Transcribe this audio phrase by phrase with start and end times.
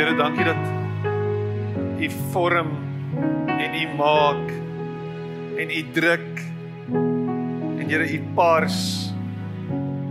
[0.00, 0.56] Here, dankie dat
[2.00, 2.70] U vorm
[3.52, 4.46] en U maak
[5.60, 6.38] en U druk
[7.76, 8.78] en Here U pars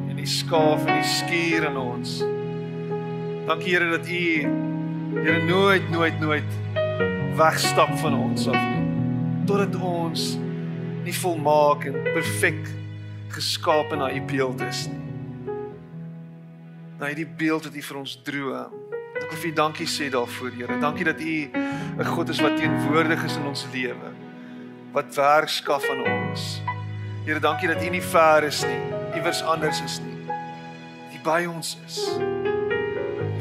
[0.06, 2.12] en U skaaf en U skuur in ons.
[3.48, 4.20] Dankie Here dat U
[5.24, 6.60] Here nooit nooit nooit
[7.40, 8.86] wegstap van ons af nie.
[9.50, 10.36] Totdat ons
[11.02, 12.62] nie volmaak en perfek
[13.34, 15.02] geskaap na U beeld is nie.
[17.00, 18.79] Na hierdie beeld wat U vir ons droom.
[19.20, 20.80] Ek wil vir U dankie sê daarvoor, Here.
[20.80, 21.52] Dankie dat U
[22.00, 24.12] 'n God is wat teenwoordig is in ons lewe.
[24.92, 26.62] Wat werk skaf aan ons.
[27.26, 28.82] Here, dankie dat U nie ver is nie.
[29.16, 30.18] Iewers anders is nie.
[31.14, 32.20] U by ons is.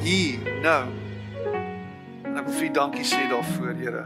[0.02, 0.88] Hier, nou.
[2.24, 4.04] En ek wil vir U dankie sê daarvoor, Here.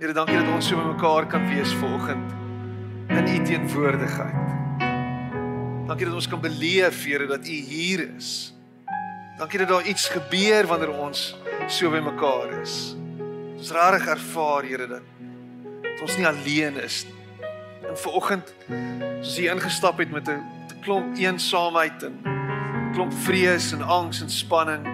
[0.00, 2.32] Here, dankie dat ons so met mekaar kan wees vanoggend
[3.08, 4.48] in U teenwoordigheid.
[5.86, 8.54] Dankie dat ons kan beleef, Here, dat U hier is.
[9.38, 11.36] Dankie dat daar iets gebeur wanneer ons
[11.68, 12.94] so by mekaar is.
[13.56, 15.06] Ons regtig ervaar, Here, dat,
[15.82, 17.06] dat ons nie alleen is.
[17.88, 18.52] En vanoggend
[19.20, 20.42] as jy ingestap het met 'n
[20.82, 22.18] klomp eensaamheid en
[22.92, 24.86] klomp vrees en angs en spanning,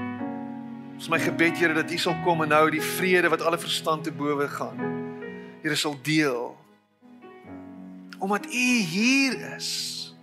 [0.98, 4.04] is my gebed, Here, dat U sal kom en nou die vrede wat alle verstand
[4.04, 4.78] te bowe gaan.
[5.62, 6.56] Here sal deel.
[8.18, 10.14] Omdat U hier is.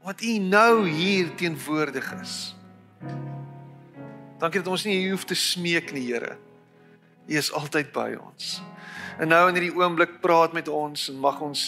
[0.00, 2.54] Omdat U nou hier teenwoordig is.
[4.40, 6.36] Dankie dat ons nie hier hoef te smeek nie, Here.
[7.28, 8.58] U is altyd by ons.
[9.20, 11.66] En nou in hierdie oomblik praat met ons en mag ons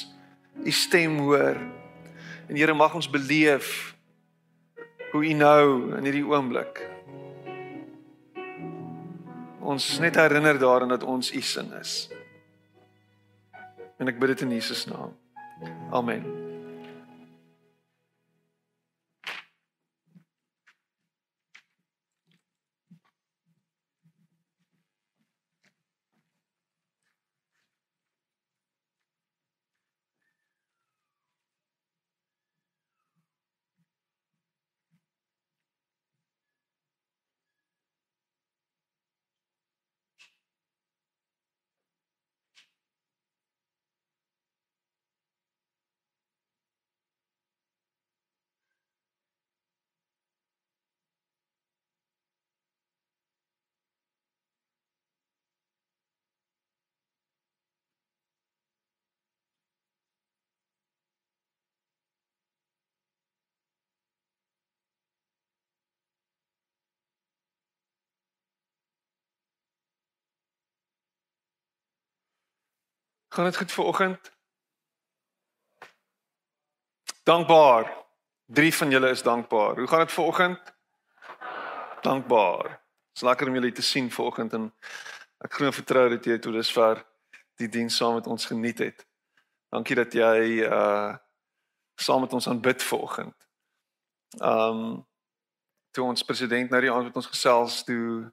[0.65, 1.61] u stem hoor.
[2.49, 3.93] En Here mag ons beleef
[5.13, 6.81] hoe u nou in hierdie oomblik
[9.63, 12.09] ons net herinner daaraan dat ons u sin is.
[13.99, 15.15] En ek bid dit in Jesus naam.
[15.95, 16.42] Amen.
[73.33, 74.33] Gaan dit goed vir oggend?
[77.23, 78.05] Dankbaar.
[78.47, 79.79] Drie van julle is dankbaar.
[79.79, 80.75] Hoe gaan dit vir oggend?
[82.01, 82.69] Dankbaar.
[83.09, 84.69] Dit's lekker om julle te sien vir oggend en
[85.41, 87.01] ek glo vertrou dat jy tot dusver
[87.57, 89.07] die diens saam met ons geniet het.
[89.73, 91.17] Dankie dat jy uh
[91.97, 93.49] saam met ons aanbid vir oggend.
[94.45, 95.07] Um
[95.97, 98.29] toe ons president nou die aand met ons gesels toe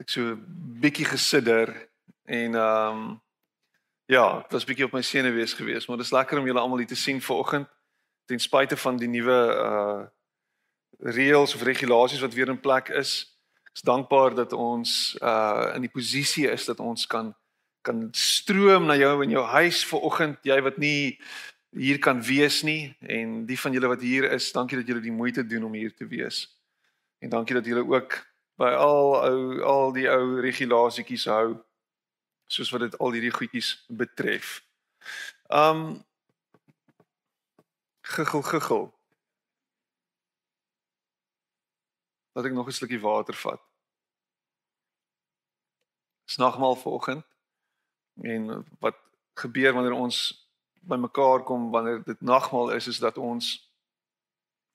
[0.00, 0.36] ek so
[0.80, 1.76] bietjie gesidder
[2.24, 3.08] en um
[4.08, 6.60] Ja, dit was 'n bietjie op my senuwees gewees, maar dit is lekker om julle
[6.60, 7.68] almal hier te sien vanoggend
[8.24, 10.06] ten spyte van die nuwe uh
[10.98, 13.38] reëls of regulasies wat weer in plek is.
[13.64, 17.34] Ek is dankbaar dat ons uh in die posisie is dat ons kan
[17.82, 21.20] kan stroom na jou in jou huis vanoggend, jy wat nie
[21.70, 25.12] hier kan wees nie en die van julle wat hier is, dankie dat julle die
[25.12, 26.48] moeite doen om hier te wees.
[27.18, 28.24] En dankie dat julle ook
[28.56, 31.58] by al ou al die ou regulasietjies hou
[32.48, 34.58] soos wat dit al hierdie goedjies betref.
[35.52, 36.04] Um
[38.08, 38.84] giggel giggel.
[42.32, 43.60] Laat ek nog 'n slukkie water vat.
[46.24, 47.24] Snagmaal vanoggend.
[48.22, 48.96] En wat
[49.34, 50.48] gebeur wanneer ons
[50.80, 53.72] bymekaar kom wanneer dit nagmaal is is dat ons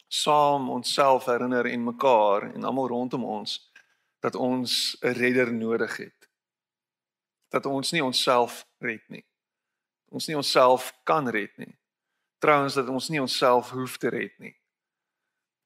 [0.08, 3.72] saam onsself herinner en mekaar en almal rondom ons
[4.20, 6.23] dat ons 'n redder nodig het
[7.54, 9.24] dat ons nie onsself red nie.
[10.10, 11.76] Ons nie onsself kan red nie.
[12.42, 14.56] Trouwens dat ons nie onsself hoef te red nie.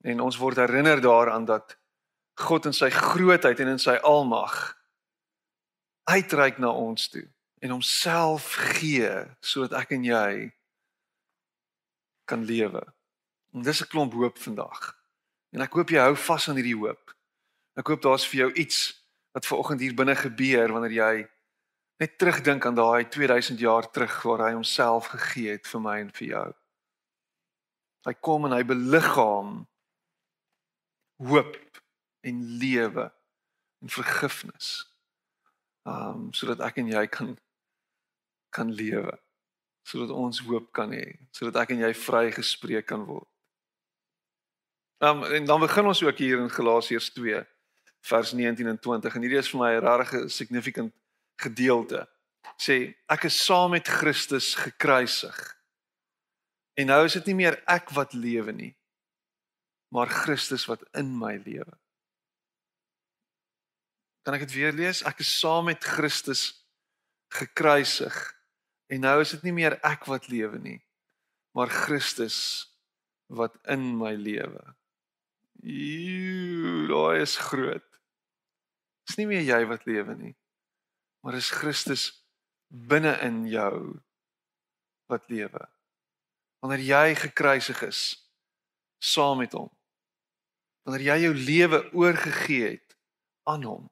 [0.04, 1.78] En ons word herinner daaraan dat
[2.38, 4.76] God in sy grootheid en in sy almag
[6.08, 7.26] uitreik na ons toe
[7.64, 9.10] en homself gee
[9.42, 10.34] sodat ek en jy
[12.28, 12.84] kan lewe.
[13.56, 14.94] En dis 'n klomp hoop vandag.
[15.56, 17.16] En ek hoop jy hou vas aan hierdie hoop.
[17.76, 21.30] Ek hoop daar's vir jou iets wat ver oggend hier binne gebeur wanneer jy
[21.98, 26.12] net terugdink aan daai 2000 jaar terug waar hy homself gegee het vir my en
[26.14, 26.48] vir jou.
[28.06, 29.56] Hy kom en hy beliggaam
[31.18, 31.58] hoop
[32.22, 33.08] en lewe
[33.82, 34.70] en vergifnis.
[35.88, 37.34] Um sodat ek en jy kan
[38.54, 39.18] kan lewe.
[39.88, 43.28] Sodat ons hoop kan hê, sodat ek en jy vrygespreek kan word.
[45.02, 47.42] Um en dan begin ons ook hier in Galasiërs 2
[48.08, 50.94] vers 19 en 20 en hierdie is vir my 'n regtig significant
[51.42, 52.06] gedeelte.
[52.58, 55.38] Sê ek is saam met Christus gekruisig.
[56.78, 58.74] En nou is dit nie meer ek wat lewe nie,
[59.94, 61.74] maar Christus wat in my lewe.
[64.26, 65.04] Kan ek dit weer lees?
[65.08, 66.50] Ek is saam met Christus
[67.34, 68.16] gekruisig.
[68.92, 70.80] En nou is dit nie meer ek wat lewe nie,
[71.56, 72.40] maar Christus
[73.28, 74.64] wat in my lewe.
[75.64, 77.88] Joe, daai is groot.
[79.08, 80.34] Dis nie meer jy wat lewe nie,
[81.28, 82.24] maar is Christus
[82.72, 84.00] binne in jou
[85.12, 85.66] wat lewe.
[86.64, 88.00] Wanneer jy gekruisig is
[89.04, 89.68] saam met hom.
[90.88, 92.96] Wanneer jy jou lewe oorgegee het
[93.44, 93.90] aan hom.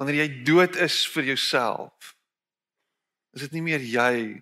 [0.00, 2.14] Wanneer jy dood is vir jouself.
[3.36, 4.40] Is dit nie meer jy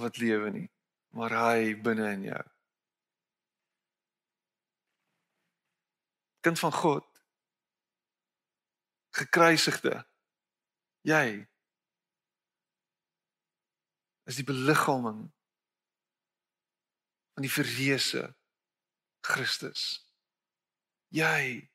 [0.00, 0.70] wat lewe nie,
[1.12, 2.40] maar hy binne in jou.
[6.48, 7.04] Kind van God
[9.20, 10.00] gekruisigde.
[11.04, 11.44] Jy
[14.24, 15.26] is die beliggaaming
[17.34, 18.24] van die verreëse
[19.24, 19.84] Christus.
[21.12, 21.68] Jy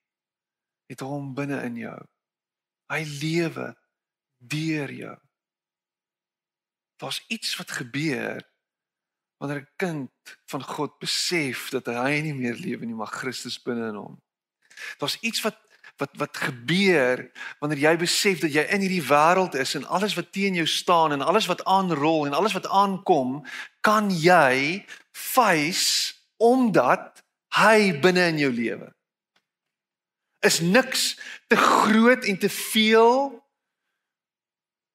[0.90, 1.98] het hom binne in jou.
[2.90, 3.68] Hy lewe
[4.40, 5.18] deur jou.
[7.00, 8.42] Daar's iets wat gebeur
[9.40, 13.88] wanneer 'n kind van God besef dat hy nie meer lewe nie, maar Christus binne
[13.88, 14.22] in hom.
[14.98, 15.69] Daar's iets wat
[16.00, 17.26] wat wat gebeur
[17.60, 21.16] wanneer jy besef dat jy in hierdie wêreld is en alles wat teen jou staan
[21.16, 23.42] en alles wat aanrol en alles wat aankom,
[23.86, 27.24] kan jy face omdat
[27.60, 28.88] hy binne in jou lewe.
[30.46, 31.18] Is niks
[31.52, 33.34] te groot en te veel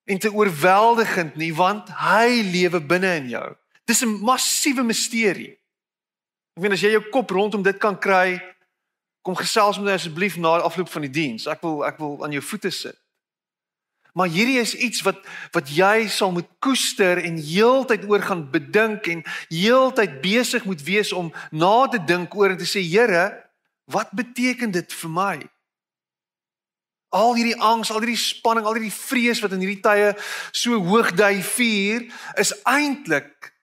[0.05, 3.49] en te oorweldigend nie want hy lewe binne in jou.
[3.85, 5.53] Dis 'n massiewe misterie.
[6.57, 8.41] Ek weet as jy jou kop rondom dit kan kry,
[9.25, 11.47] Kom gesels met my asseblief na afloop van die diens.
[11.49, 12.99] Ek wil ek wil aan jou voete sit.
[14.15, 15.25] Maar hierdie is iets wat
[15.57, 21.11] wat jy sal moet koester en heeltyd oor gaan bedink en heeltyd besig moet wees
[21.13, 23.25] om na te dink oor en te sê Here,
[23.91, 25.35] wat beteken dit vir my?
[27.15, 30.13] Al hierdie angs, al hierdie spanning, al hierdie vrees wat in hierdie tye
[30.53, 32.07] so hoogdui vier,
[32.39, 33.55] is eintlik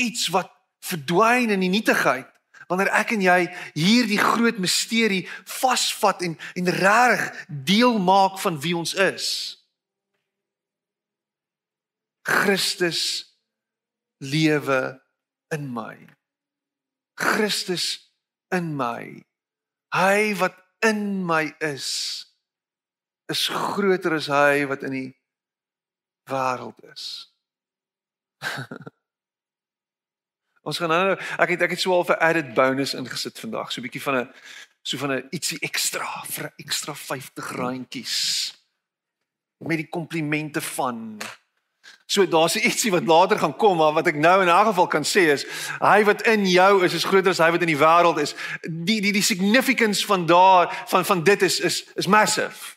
[0.00, 0.50] iets wat
[0.80, 2.30] verdwyn in die nietigheid
[2.70, 3.40] wanneer ek en jy
[3.74, 9.26] hierdie groot misterie vasvat en en reg deel maak van wie ons is.
[12.22, 13.02] Christus
[14.22, 15.00] lewe
[15.50, 15.96] in my.
[17.18, 17.98] Christus
[18.54, 19.24] in my.
[19.90, 20.56] Hy wat
[20.86, 22.26] in my is
[23.30, 25.10] is groter as hy wat in die
[26.30, 27.04] wêreld is.
[30.62, 33.80] Ons gaan nou ek het ek het so al 'n added bonus ingesit vandag, so
[33.80, 34.28] 'n bietjie van 'n
[34.82, 38.54] so van 'n ietsie ekstra vir 'n ekstra 50 randjies
[39.58, 41.20] met die komplimente van
[42.06, 45.04] So daar's ietsie wat later gaan kom, maar wat ek nou in 'n geval kan
[45.04, 45.46] sê is
[45.78, 48.34] hy wat in jou is is groter as hy wat in die wêreld is.
[48.62, 52.76] Die die die significance van daar van van dit is is is massive.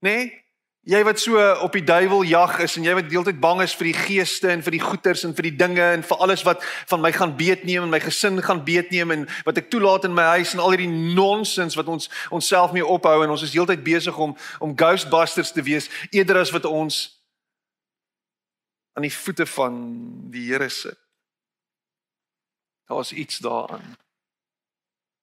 [0.00, 0.10] Né?
[0.10, 0.43] Nee?
[0.84, 3.88] Jy wat so op die duiwel jag is en jy wat deeltyd bang is vir
[3.88, 6.60] die geeste en vir die goeters en vir die dinge en vir alles wat
[6.90, 10.26] van my gaan beetneem en my gesin gaan beetneem en wat ek toelaat in my
[10.36, 14.18] huis en al hierdie nonsens wat ons onsself mee ophou en ons is heeltyd besig
[14.20, 17.00] om om ghostbusters te wees eerder as wat ons
[18.94, 19.80] aan die voete van
[20.30, 20.98] die Here sit.
[22.86, 23.96] Daar's iets daaraan.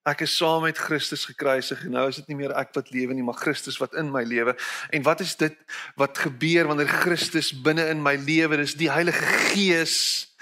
[0.08, 3.14] Ek is saam met Christus gekruisig en nou is dit nie meer ek wat lewe
[3.14, 4.56] nie, maar Christus wat in my lewe.
[4.90, 5.54] En wat is dit
[6.00, 8.74] wat gebeur wanneer Christus binne in my lewe is?
[8.74, 10.32] Die Heilige Gees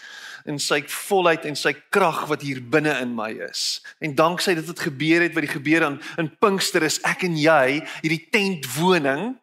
[0.48, 3.82] in sy volheid en sy krag wat hier binne in my is.
[4.00, 7.36] En danksy dit het gebeur het wat die gebeur aan in Pinkster is ek en
[7.36, 9.34] jy hierdie tentwoning,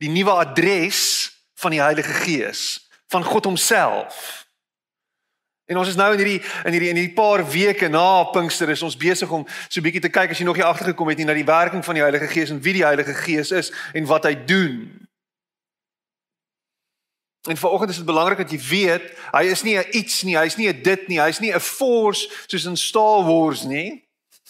[0.00, 1.02] die nuwe adres
[1.60, 4.47] van die Heilige Gees, van God homself.
[5.68, 8.82] En ons is nou in hierdie in hierdie in hierdie paar weke na Pinkster is
[8.82, 11.26] ons besig om so 'n bietjie te kyk as jy nog nie agtergekom het nie
[11.26, 14.24] na die werking van die Heilige Gees en wie die Heilige Gees is en wat
[14.24, 15.08] hy doen.
[17.48, 20.56] En vanoggend is dit belangrik dat jy weet, hy is nie 'n iets nie, hy's
[20.56, 24.08] nie 'n dit nie, hy's nie 'n force soos in Star Wars nie.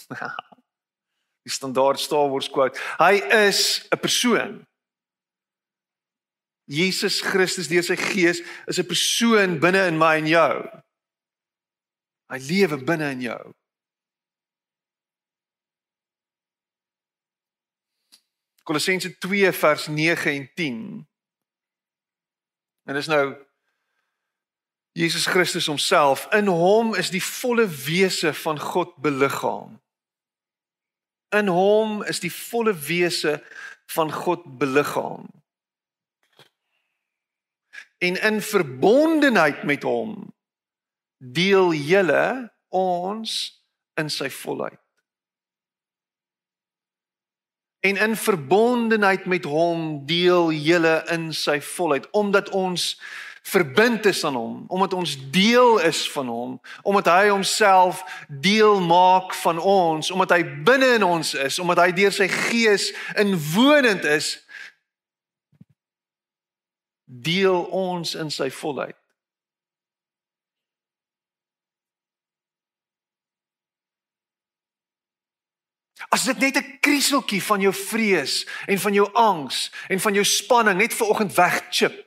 [1.42, 2.78] die standaard Star Wars quote.
[2.98, 4.66] Hy is 'n persoon.
[6.64, 10.68] Jesus Christus deur sy Gees is 'n persoon binne in my en jou.
[12.28, 13.42] Hy lewe binne in jou.
[18.68, 20.80] Kolossense 2 vers 9 en 10.
[22.84, 23.22] En dis nou
[24.98, 26.26] Jesus Christus homself.
[26.36, 29.78] In hom is die volle wese van God beliggaam.
[31.32, 33.38] In hom is die volle wese
[33.94, 35.28] van God beliggaam.
[37.98, 40.28] En in verbondenheid met hom
[41.18, 43.38] deel julle ons
[43.98, 44.78] in sy volheid.
[47.80, 52.96] En in verbondenheid met hom deel julle in sy volheid omdat ons
[53.48, 59.32] verbind is aan hom, omdat ons deel is van hom, omdat hy homself deel maak
[59.34, 64.34] van ons, omdat hy binne in ons is, omdat hy deur sy gees inwonend is,
[67.08, 68.97] deel ons in sy volheid.
[76.08, 80.24] As dit net 'n krieseltjie van jou vrees en van jou angs en van jou
[80.24, 82.06] spanning net ver oggend wegchip.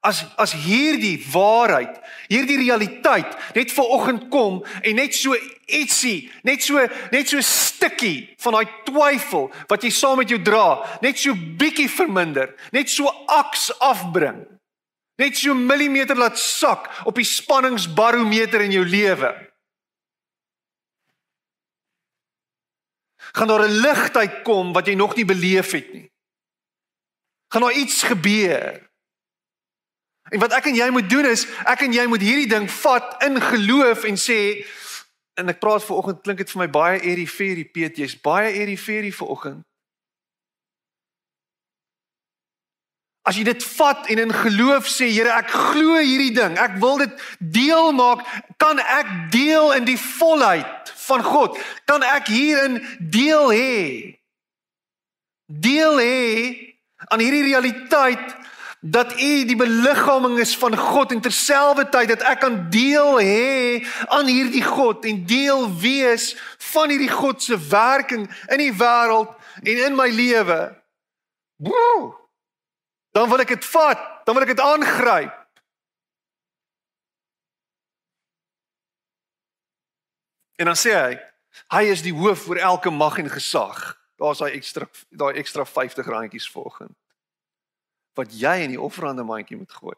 [0.00, 5.34] As as hierdie waarheid, hierdie realiteit net ver oggend kom en net so
[5.66, 10.98] ietsie, net so net so stukkie van daai twyfel wat jy saam met jou dra,
[11.02, 14.46] net so bietjie verminder, net so aks afbring.
[15.18, 19.47] Net so millimeter laat sak op die spanningsbarometer in jou lewe.
[23.32, 26.10] Gaan daar 'n ligtheid kom wat jy nog nie beleef het nie.
[27.48, 28.88] Gaan daar iets gebeur.
[30.28, 33.22] En wat ek en jy moet doen is, ek en jy moet hierdie ding vat
[33.22, 34.66] in geloof en sê
[35.34, 38.52] en ek praat ver oggend klink dit vir my baie airy fairy Piet, jy's baie
[38.52, 39.67] airy fairy ver oggend.
[43.28, 46.56] As jy dit vat en in geloof sê, Here, ek glo hierdie ding.
[46.56, 48.24] Ek wil dit deel maak.
[48.56, 51.58] Kan ek deel in die volheid van God?
[51.84, 53.78] Kan ek hierin deel hê?
[55.48, 56.20] Deel hê
[57.12, 58.36] aan hierdie realiteit
[58.80, 63.82] dat U die beliggaaming is van God en terselfdertyd dat ek kan deel hê
[64.14, 66.30] aan hierdie God en deel wees
[66.72, 70.60] van hierdie God se werking in die wêreld en in my lewe.
[71.58, 72.17] Woe!
[73.16, 75.34] Dan wil ek dit vat, dan wil ek dit aangryp.
[80.58, 81.18] En dan sê hy,
[81.74, 83.94] hy is die hoof oor elke mag en gesag.
[84.18, 86.96] Daar's daai ekstra daai ekstra 50 randjies volgens
[88.18, 89.94] wat jy in die offerande mandjie moet gooi.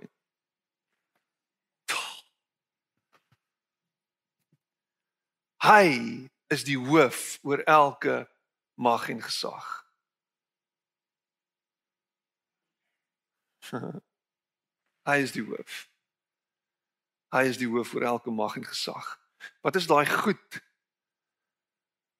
[5.64, 5.86] Hy
[6.52, 8.26] is die hoof oor elke
[8.76, 9.79] mag en gesag.
[15.08, 15.88] Hy is die hoof.
[17.34, 19.18] Hy is die hoof oor elke mag en gesag.
[19.64, 20.60] Wat is daai goed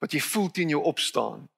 [0.00, 1.48] wat jy voel teen jou opstaan?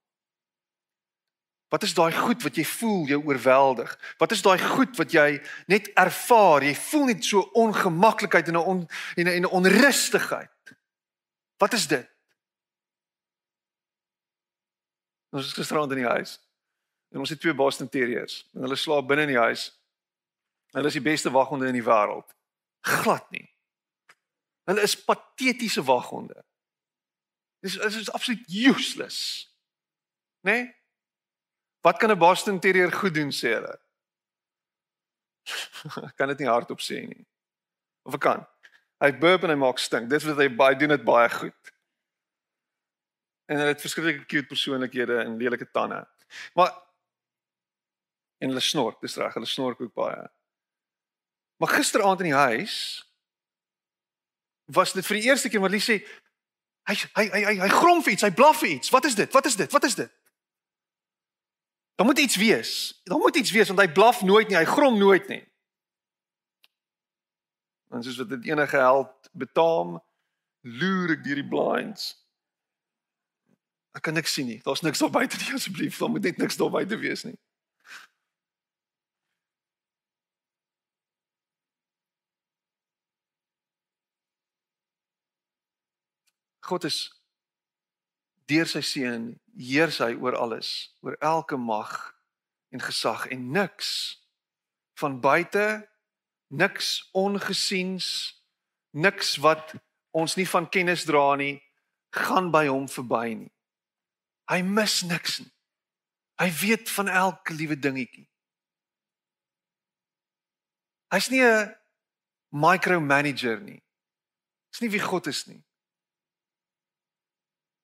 [1.73, 3.93] Wat is daai goed wat jy voel jou oorweldig?
[4.21, 5.41] Wat is daai goed wat jy
[5.73, 6.67] net ervaar?
[6.67, 10.77] Jy voel net so ongemaklikheid en 'n on, en 'n onrustigheid.
[11.57, 12.09] Wat is dit?
[15.31, 16.41] Ons is gisterand in die huis.
[17.13, 19.82] En ons het twee Boston Terriers en hulle slaap binne in die huis.
[20.73, 22.29] Hulle is die beste waghonde in die wêreld.
[22.81, 23.45] Glad nie.
[24.69, 26.45] Hulle is patetiese waghonde.
[27.63, 29.19] Dis is, is absoluut useless.
[30.41, 30.53] Né?
[30.53, 30.71] Nee?
[31.83, 33.81] Wat kan 'n Boston Terrier goed doen sê hulle?
[36.17, 37.27] Kan dit nie hardop sê nie.
[38.03, 38.47] Of ek kan.
[39.03, 40.11] Hy burp en hy maak stink.
[40.11, 41.73] Dit wat hy baie doen dit baie goed.
[43.51, 45.99] En hulle het verskriklike cute persoonlikhede en lelike tande.
[46.55, 46.71] Maar
[48.39, 50.23] en hulle snork, dis reg, hulle snork ook baie.
[51.63, 52.75] Maar gisteraand in die huis
[54.65, 56.01] was dit vir die eerste keer wat Lies sê
[56.91, 58.91] hy hy hy hy, hy grom vir iets, hy blaf vir iets.
[58.91, 59.31] Wat is dit?
[59.31, 59.71] Wat is dit?
[59.71, 60.11] Wat is dit?
[61.95, 62.73] Daar moet iets wees.
[63.07, 65.39] Daar moet iets wees want hy blaf nooit nie, hy grom nooit nie.
[67.95, 70.01] En soos wat dit enige held betaam,
[70.67, 72.11] loer ek deur die blinds.
[73.95, 74.59] Ek kan niks sien nie.
[74.67, 76.03] Daar's niks daar buite nie asseblief.
[76.03, 77.39] Daar moet net niks daar buite wees nie.
[86.63, 87.11] God is
[88.51, 92.15] deur sy seun heers hy oor alles, oor elke mag
[92.73, 93.91] en gesag en niks
[95.01, 95.67] van buite
[96.53, 98.07] niks ongesiens
[98.93, 99.75] niks wat
[100.13, 101.57] ons nie van kennis dra nie
[102.13, 103.53] gaan by hom verby nie.
[104.53, 105.53] Hy mis niks nie.
[106.41, 108.27] Hy weet van elke liewe dingetjie.
[111.13, 111.75] Hy's nie 'n
[112.51, 113.81] micromanager nie.
[114.73, 115.63] Dis nie wie God is nie.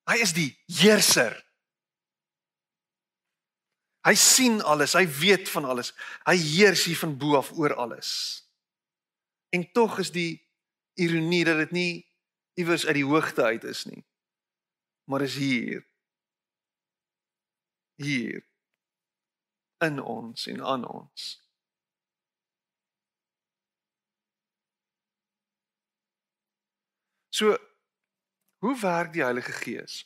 [0.08, 1.36] Hy is die heerser.
[4.08, 5.92] Hy sien alles, hy weet van alles.
[6.24, 8.10] Hy heers hier van bo af oor alles.
[9.52, 10.40] En tog is die
[10.96, 11.92] ironie dat dit nie
[12.58, 14.00] iewers uit die hoogte uit is nie.
[15.08, 15.84] Maar is hier.
[18.00, 18.46] Hier
[19.84, 21.28] in ons en aan ons.
[27.30, 27.54] So
[28.58, 30.04] hoe werk die Heilige Gees?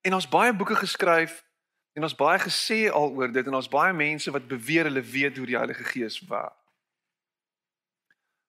[0.00, 1.44] En ons baie boeke geskryf
[1.92, 5.36] en ons baie gesê al oor dit en ons baie mense wat beweer hulle weet
[5.36, 6.56] hoe die Heilige Gees werk.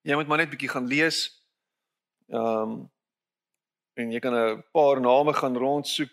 [0.01, 1.27] Jy moet maar net bietjie gaan lees.
[2.31, 2.81] Ehm um,
[3.99, 6.09] en jy kan 'n paar name gaan rondsoek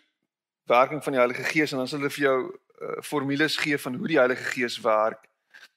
[0.67, 2.39] werking van die Heilige Gees en dan sal hulle vir jou
[2.81, 5.28] uh, formules gee van hoe die Heilige Gees werk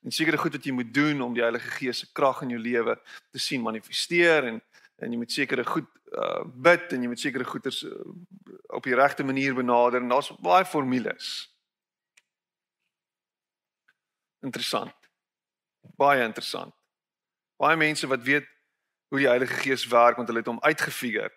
[0.02, 2.60] en sekere goed wat jy moet doen om die Heilige Gees se krag in jou
[2.60, 2.96] lewe
[3.30, 4.62] te sien manifesteer en
[5.02, 7.94] en jy moet sekere goed uh, bid en jy moet sekere goeders uh,
[8.70, 11.30] op die regte manier benader en daar's baie formules.
[14.46, 14.94] Interessant.
[15.98, 16.74] Baie interessant.
[17.58, 18.46] Baie mense wat weet
[19.10, 21.32] hoe die Heilige Gees werk want hulle het hom uitgefigure.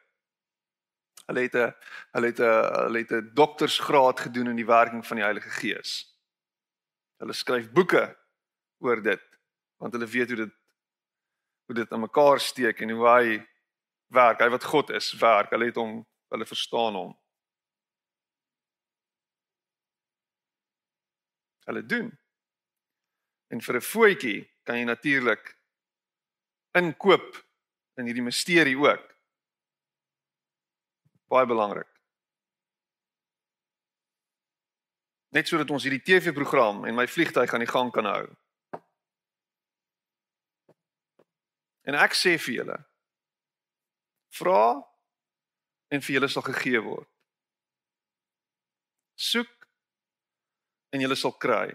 [1.26, 1.74] Hulle het 'n
[2.14, 6.06] hulle het 'n hulle het 'n doktorsgraad gedoen in die werking van die Heilige Gees.
[7.18, 8.16] Hulle skryf boeke
[8.80, 9.24] oor dit
[9.78, 10.54] want hulle weet hoe dit
[11.66, 13.28] hoe dit aan mekaar steek en hoe hy
[14.14, 14.42] werk.
[14.42, 15.50] Hy wat God is, werk.
[15.50, 16.04] Hulle het hom
[16.34, 17.16] hulle verstaan hom.
[21.66, 22.12] Hulle doen.
[23.50, 25.58] En vir 'n voetjie kan jy natuurlik
[26.78, 27.46] inkoop
[27.98, 29.16] in hierdie misterie ook.
[31.28, 31.90] Baie belangrik.
[35.30, 38.36] Net sodat ons hierdie TV-program en my vliegtyg aan die gang kan hou.
[41.86, 42.78] En ek sê vir julle,
[44.40, 44.82] vra
[45.94, 47.10] en vir julle sal gegee word.
[49.16, 49.52] Soek
[50.92, 51.70] en julle sal kry.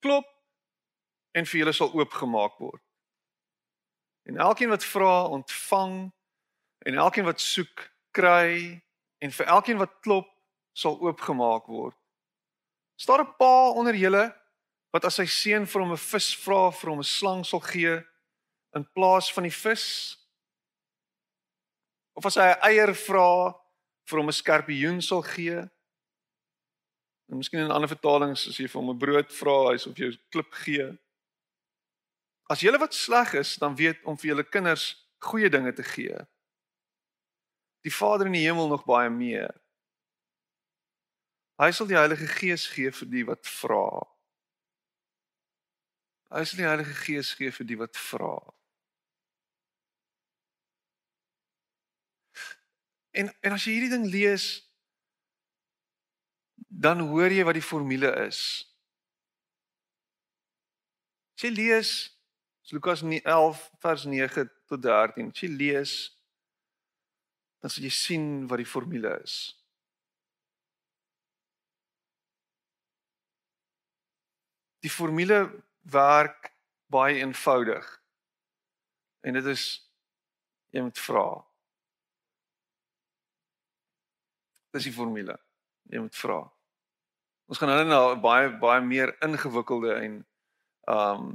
[0.00, 0.26] Klop
[1.36, 2.82] en vir julle sal oopgemaak word.
[4.30, 6.10] En elkeen wat vra, ontvang
[6.88, 7.86] en elkeen wat soek,
[8.16, 8.80] kry
[9.20, 10.28] en vir elkeen wat klop,
[10.72, 11.96] sal oopgemaak word.
[12.96, 14.39] Staar 'n pa onder julle
[14.92, 18.02] wat as sy seun vir hom 'n vis vra, vir hom 'n slang sal gee
[18.74, 20.16] in plaas van die vis?
[22.16, 23.54] Of as hy 'n eier vra,
[24.06, 25.58] vir hom 'n skorpioen sal gee?
[27.30, 30.06] En miskien in ander vertalings as jy vir hom 'n brood vra, hy sal vir
[30.06, 30.98] jou 'n klip gee.
[32.50, 36.26] As jy wat sleg is, dan weet om vir julle kinders goeie dinge te gee
[37.82, 39.54] die Vader in die hemel nog baie meer.
[41.60, 43.84] Hy sal die Heilige Gees gee vir die wat vra.
[46.30, 48.34] Hy sal die Heilige Gees gee vir die wat vra.
[53.18, 54.46] En en as jy hierdie ding lees
[56.70, 58.40] dan hoor jy wat die formule is.
[61.34, 61.90] As jy lees
[62.70, 65.94] Lukas 11 vers 9 tot 13, as jy lees
[67.60, 69.34] dan sal jy sien wat die formule is.
[74.86, 75.42] Die formule
[75.82, 76.54] werk
[76.90, 78.02] baie eenvoudig.
[79.20, 79.92] En dit is
[80.70, 81.26] jy moet vra.
[84.70, 85.36] Dis die formule.
[85.90, 86.40] Jy moet vra.
[87.50, 90.18] Ons gaan nou na baie baie meer ingewikkelde en
[90.90, 91.30] um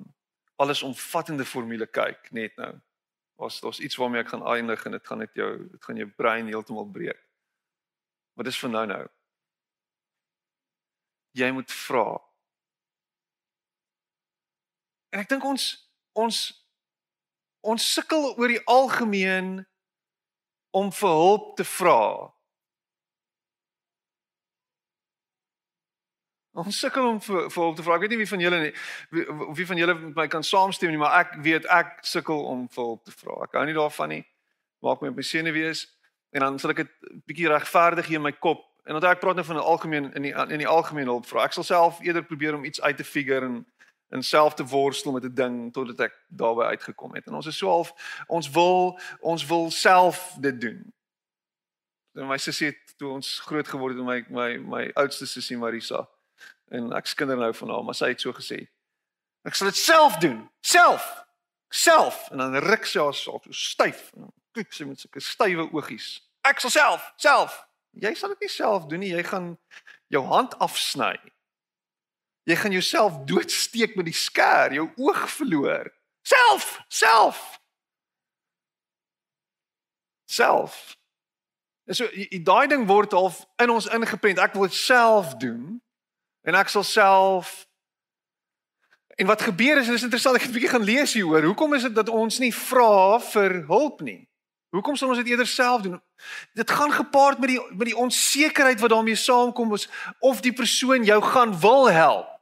[0.55, 2.71] allesomvattende formule kyk net nou.
[3.35, 6.07] Was daar's iets waarmee ek gaan eindig en dit gaan net jou dit gaan jou
[6.07, 7.19] brein heeltemal breek.
[8.39, 9.03] Wat is vir nou nou?
[11.35, 12.05] Jy moet vra.
[15.15, 15.63] En ek dink ons
[16.19, 16.37] ons
[17.65, 19.61] ons sukkel oor die algemeen
[20.75, 22.01] om vir hulp te vra.
[26.55, 27.95] Ons sukkel om vir vir hulp te vra.
[27.95, 28.73] Ek weet nie wie van julle nie
[29.15, 29.25] wie,
[29.61, 32.83] wie van julle met my kan saamstem nie, maar ek weet ek sukkel om vir
[32.83, 33.39] hulp te vra.
[33.47, 34.21] Ek hou nie daarvan nie.
[34.83, 35.87] Maak my op my senuwees
[36.35, 36.95] en dan sal ek dit
[37.31, 38.67] bietjie regverdig in my kop.
[38.83, 41.47] En dan ek praat nou van 'n algemeen in die in die algemeen hulp vra.
[41.47, 43.63] Ek sal self eerder probeer om iets uit te figure en
[44.15, 47.27] en self te worstel met 'n ding totdat ek daarby uitgekom het.
[47.27, 47.93] En ons is so half
[48.27, 50.93] ons wil ons wil self dit doen.
[52.13, 56.07] En my sussie het toe ons groot geword het my my my oudste sussie Marisa
[56.67, 58.65] en ek skinder nou van haar, maar sy het so gesê.
[59.43, 61.25] Ek sal dit self doen, self.
[61.69, 64.11] Self en dan ruk sy haar so styf.
[64.51, 66.21] Kyk sy met sulke stywe oogies.
[66.41, 67.67] Ek sal self, self.
[67.91, 69.57] Jy sal dit nie self doen nie, jy gaan
[70.07, 71.15] jou hand afsny.
[72.45, 75.89] Jy gaan jouself doodsteek met die skêr, jou oog verloor.
[76.25, 77.41] Self, self.
[80.25, 80.97] Self.
[81.85, 82.09] En so
[82.45, 84.41] daai ding word half in ons ingeprent.
[84.41, 85.81] Ek wil dit self doen
[86.45, 87.65] en ek sal self
[89.15, 91.43] En wat gebeur is, is interessant, ek het 'n bietjie gaan lees hieroor.
[91.43, 94.27] Hoekom is dit dat ons nie vra vir hulp nie?
[94.69, 96.01] Hoekom sal ons dit eerder self doen?
[96.53, 101.03] Dit gaan gepaard met die met die onsekerheid wat daarmee saamkom is of die persoon
[101.03, 102.34] jou gaan wil help.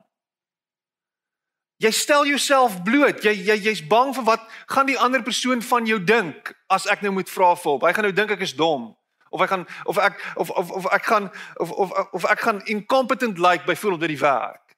[1.77, 3.23] Jy stel jouself bloot.
[3.23, 7.01] Jy jy jy's bang vir wat gaan die ander persoon van jou dink as ek
[7.01, 7.87] nou moet vra vir hulp.
[7.87, 8.93] Hy gaan nou dink ek is dom
[9.33, 12.61] of ek gaan of ek of of of ek gaan of of of ek gaan
[12.69, 14.75] incompetent like byvoorbeeld by die werk.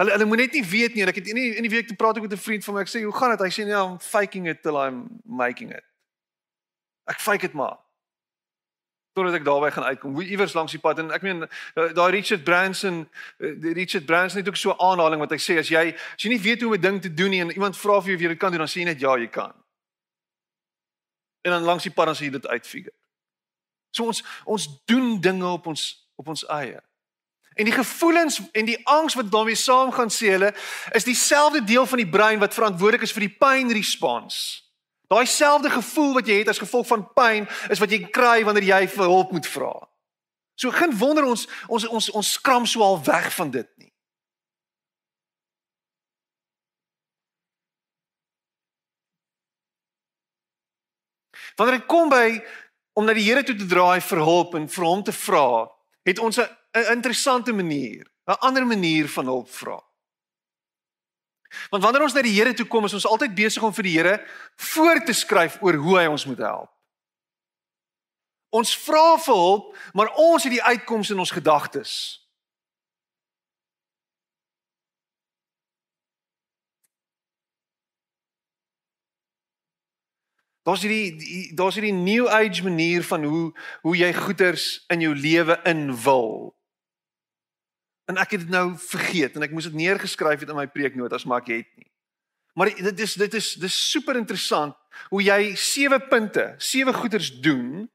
[0.00, 1.04] Hulle hulle moet net nie weet nie.
[1.04, 2.80] Ek het in die, in die week te praat ek met 'n vriend van my.
[2.80, 5.84] Ek sê, "Hoe gaan dit?" Hy sê, "Nee, I'm faking it till I'm making it."
[7.10, 7.78] Ek fake dit maar.
[9.12, 10.14] Totdat ek daarby gaan uitkom.
[10.14, 11.42] Hoe iewers langs die pad en ek meen
[11.74, 13.02] daai Richard Branson,
[13.38, 16.28] die Richard Branson het ook so 'n aanhaling wat hy sê as jy as jy
[16.30, 18.22] nie weet hoe om 'n ding te doen nie en iemand vra vir jou of
[18.22, 19.52] jy dit kan doen, dan sê jy net ja, jy kan.
[21.42, 22.94] En dan langs die pad dan sê jy dit uitfigure.
[23.90, 26.80] So ons ons doen dinge op ons op ons eie.
[27.54, 30.54] En die gevoelens en die angs wat daarmee saamgaan sê hulle
[30.92, 34.62] is dieselfde deel van die brein wat verantwoordelik is vir die pain response.
[35.10, 38.68] Daai selfde gevoel wat jy het as gevolg van pyn is wat jy kry wanneer
[38.68, 39.72] jy vir hulp moet vra.
[40.54, 43.90] So geen wonder ons ons ons ons skram so al weg van dit nie.
[51.58, 52.38] Wanneer ek kom by
[52.94, 55.66] om na die Here toe te draai vir hulp en vir hom te vra,
[56.06, 56.48] het ons 'n
[56.94, 59.89] interessante manier, 'n ander manier van hulp vra.
[61.70, 63.96] Want wanneer ons na die Here toe kom, is ons altyd besig om vir die
[63.98, 64.16] Here
[64.70, 66.70] voor te skryf oor hoe hy ons moet help.
[68.50, 71.92] Ons vra vir hulp, maar ons het die uitkoms in ons gedagtes.
[80.66, 83.46] Daar's hierdie daar's hierdie new age manier van hoe
[83.82, 86.52] hoe jy goeders in jou lewe inwil.
[88.10, 91.24] En ek het dit nou vergeet en ek moes dit neergeskryf het in my preeknotas,
[91.28, 91.86] maar ek het nie.
[92.58, 94.74] Maar dit is dit is dis super interessant
[95.12, 97.86] hoe jy sewe punte, sewe goeders doen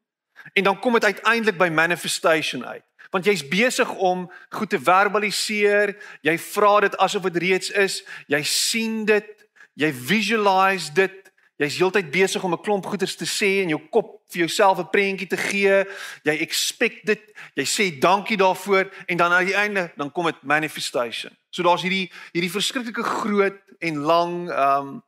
[0.54, 2.84] en dan kom dit uiteindelik by manifestation uit.
[3.12, 8.00] Want jy's besig om goed te verbaliseer, jy vra dit asof dit reeds is,
[8.32, 9.28] jy sien dit,
[9.76, 11.25] jy visualize dit,
[11.56, 14.90] Jy's heeltyd besig om 'n klomp goeders te sê in jou kop vir jouself 'n
[14.90, 15.86] prentjie te gee.
[16.24, 17.22] Jy expect dit.
[17.56, 21.32] Jy sê dankie daarvoor en dan aan die einde dan kom dit manifestation.
[21.50, 25.04] So daar's hierdie hierdie verskriklike groot en lang um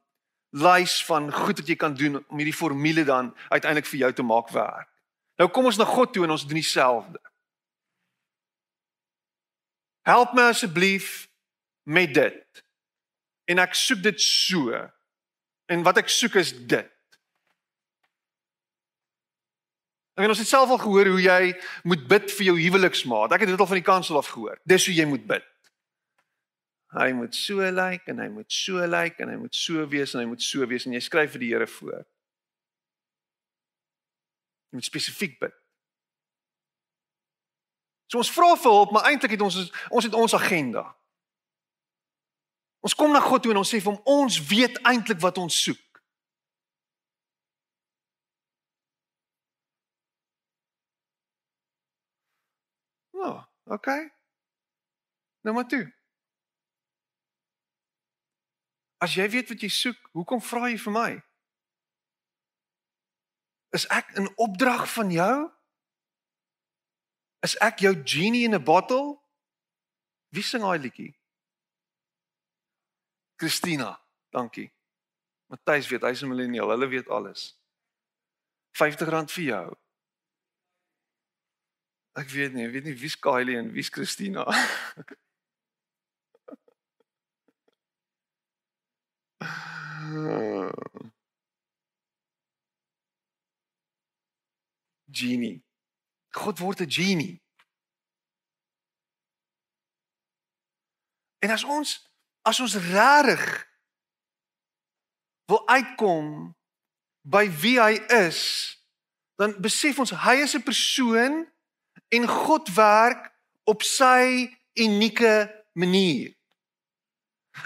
[0.50, 4.24] lys van goed wat jy kan doen om hierdie formule dan uiteindelik vir jou te
[4.24, 4.88] maak werk.
[5.38, 7.20] Nou kom ons na God toe en ons doen dieselfde.
[10.02, 11.28] Help my asseblief
[11.84, 12.64] met dit.
[13.46, 14.90] En ek soek dit so.
[15.68, 16.94] En wat ek soek is dit.
[20.18, 21.42] Ek weet ons het self al gehoor hoe jy
[21.86, 23.36] moet bid vir jou huweliksmaat.
[23.36, 24.58] Ek het dit al van die kansel af gehoor.
[24.66, 25.46] Dis hoe jy moet bid.
[26.98, 29.86] Hy moet so lyk like, en hy moet so lyk like, en hy moet so
[29.92, 32.02] wees en hy moet so wees en jy skryf vir die Here voor.
[34.72, 35.54] Jy moet spesifiek bid.
[38.10, 39.60] So ons vra vir hulp, maar eintlik het ons
[39.92, 40.88] ons het ons agenda.
[42.88, 45.56] Ons kom na God toe en ons sê vir hom ons weet eintlik wat ons
[45.66, 46.00] soek.
[53.18, 53.42] O, oh,
[53.76, 54.06] okay.
[55.44, 55.84] Nou maar toe.
[59.04, 61.12] As jy weet wat jy soek, hoekom vra jy vir my?
[63.76, 65.36] Is ek 'n opdrag van jou?
[67.44, 69.20] Is ek jou genie in 'n bottle?
[70.32, 71.18] Wie sing daai liedjie?
[73.38, 74.72] Christina, dankie.
[75.48, 77.54] Matthys weet, hy's 'n millennial, hulle weet alles.
[78.74, 79.78] R50 vir jou.
[82.18, 84.46] Ek weet nie, ek weet nie wie's Kylie en wie's Christina.
[95.12, 95.64] Genie.
[96.32, 97.42] God word 'n genie.
[101.40, 102.07] En as ons
[102.48, 103.44] as ons regtig
[105.52, 106.56] wil uitkom
[107.28, 108.40] by wie hy is,
[109.40, 111.44] dan besef ons hy is 'n persoon
[112.10, 113.32] en God werk
[113.68, 114.48] op sy
[114.80, 116.32] unieke manier.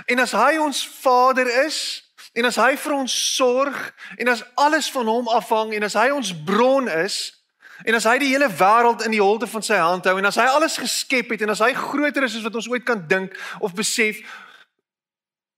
[0.06, 2.02] En as hy ons Vader is
[2.34, 3.78] en as hy vir ons sorg
[4.18, 7.44] en as alles van hom afhang en as hy ons bron is
[7.84, 10.40] en as hy die hele wêreld in die holte van sy hand hou en as
[10.40, 13.36] hy alles geskep het en as hy groter is as wat ons ooit kan dink
[13.60, 14.22] of besef,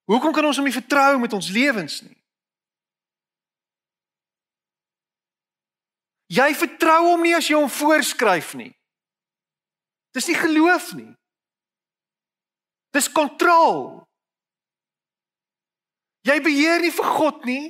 [0.10, 2.18] Hoekom kan ons hom nie vertrou met ons lewens nie?
[6.34, 8.72] Jy vertrou hom nie as jy hom voorskryf nie.
[10.14, 11.12] Dis nie geloof nie.
[12.94, 14.04] Dis kontrol.
[16.26, 17.64] Jy beheer nie vir God nie.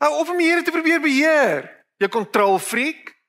[0.00, 1.66] Hou op om die Here te probeer beheer.
[2.00, 3.19] Jy kontrolfreak.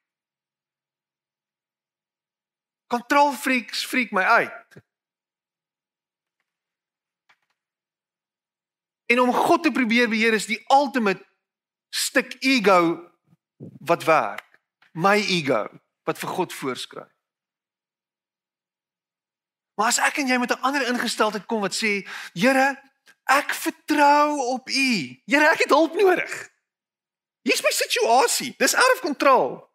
[2.92, 4.82] Kontrolfreaks freak my uit.
[9.12, 11.24] En om God te probeer beheer is die ultimate
[11.90, 13.00] stuk ego
[13.80, 14.60] wat werk.
[14.92, 15.68] My ego
[16.08, 17.12] wat vir God voorskryf.
[19.80, 22.76] Maar as ek en jy met 'n ander ingesteldheid kom wat sê, Here,
[23.26, 25.22] ek vertrou op U.
[25.26, 26.50] Here, ek het hulp nodig.
[27.42, 28.54] Hier's my situasie.
[28.58, 29.70] Dis out of control.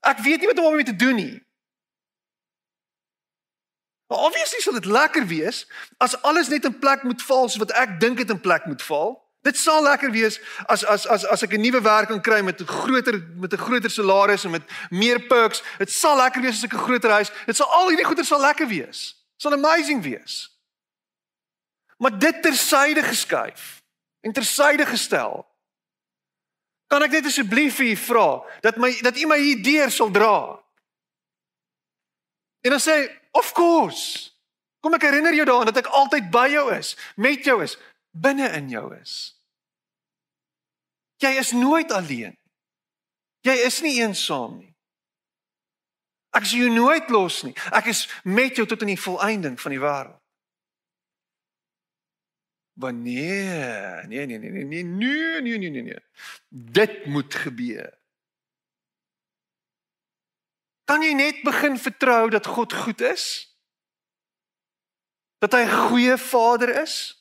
[0.00, 1.47] Ek weet nie wat om daarmee te doen nie.
[4.08, 5.66] Maar obviously sal dit lekker wees
[5.96, 8.82] as alles net in plek moet val soos wat ek dink dit in plek moet
[8.82, 9.18] val.
[9.44, 12.60] Dit sal lekker wees as as as as ek 'n nuwe werk kan kry met
[12.60, 15.62] 'n groter met 'n groter salaris en met meer perks.
[15.78, 17.30] Dit sal lekker wees as ek 'n groter huis.
[17.46, 19.14] Dit sal al hierdie goeder sal lekker wees.
[19.36, 20.56] Dit sal amazing wees.
[21.98, 23.82] Maar dit tersyde geskuif
[24.20, 25.46] en tersyde gestel.
[26.86, 30.10] Kan ek net asseblief vir u vra dat my dat u my hier deur sal
[30.10, 30.58] dra?
[32.60, 34.30] En dan sê, "Of course."
[34.80, 37.78] Kom ek herinner jou daaraan dat ek altyd by jou is, met jou is,
[38.10, 39.34] binne in jou is.
[41.16, 42.36] Jy is nooit alleen.
[43.40, 44.74] Jy is nie eensaam nie.
[46.30, 47.54] Ek sien jou nooit los nie.
[47.74, 50.22] Ek is met jou tot in die volëinding van die wêreld.
[52.78, 54.04] Wanneer?
[54.06, 56.02] Nee, nee, nee, nee, nee, nee, nee, nee, nee, nee.
[56.48, 57.97] Dit moet gebeur.
[60.88, 63.24] Kan jy net begin vertrou dat God goed is?
[65.38, 67.14] Dat hy 'n goeie Vader is?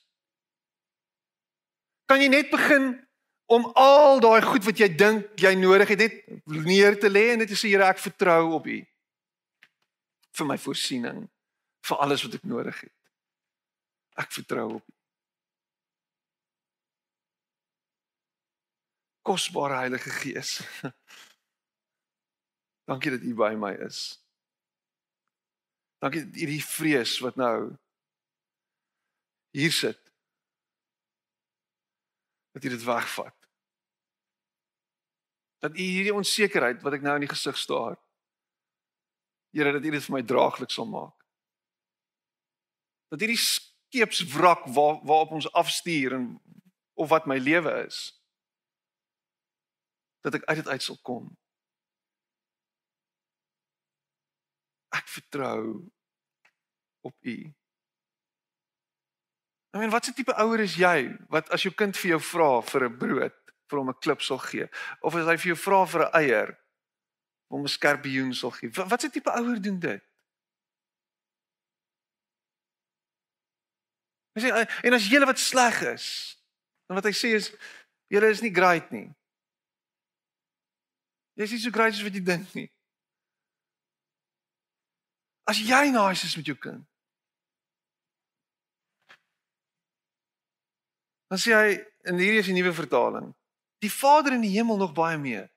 [2.06, 3.08] Kan jy net begin
[3.46, 7.38] om al daai goed wat jy dink jy nodig het net neer te lê en
[7.38, 8.86] net sê Here, ek vertrou op U
[10.38, 11.30] vir my voorsiening
[11.82, 12.98] vir alles wat ek nodig het.
[14.16, 14.98] Ek vertrou op U.
[19.28, 20.62] kosbare Heilige Gees.
[22.88, 24.16] Dankie dat U by my is.
[26.00, 27.76] Dankie dat hierdie vrees wat nou
[29.52, 30.00] hier sit
[32.56, 33.36] dat U dit wegvat.
[35.60, 37.98] Dat U hierdie onsekerheid wat ek nou in die gesig staar
[39.56, 41.16] Here dat U dit vir my draaglik sal maak.
[43.10, 46.28] Dat hierdie skeepswrak waar waarop ons afstuur en
[46.94, 48.00] of wat my lewe is
[50.26, 51.30] dat ek uit dit uit sal kom.
[54.96, 55.90] Ek vertrou
[57.02, 57.38] op U.
[59.76, 62.62] I mean, wat 'n tipe ouer is jy wat as jou kind vir jou vra
[62.62, 63.38] vir 'n brood,
[63.70, 64.68] vir hom 'n klip sal gee,
[65.02, 66.50] of as hy vir jou vra vir 'n eier,
[67.52, 68.70] hom 'n skorpioen sal gee.
[68.70, 70.04] Wat 'n tipe ouer doen dit?
[74.36, 76.38] Hy sê en as jy wat sleg is,
[76.88, 77.52] dan wat hy sê is
[78.10, 79.10] jy is nie great nie.
[81.38, 82.70] Jy's nie so great as wat jy dink nie.
[85.48, 86.84] As jy nice is met jou kind.
[91.28, 91.70] Dan sê hy
[92.08, 93.36] in hierdie is 'n nuwe vertaling.
[93.80, 95.50] Die Vader in die hemel nog baie meer.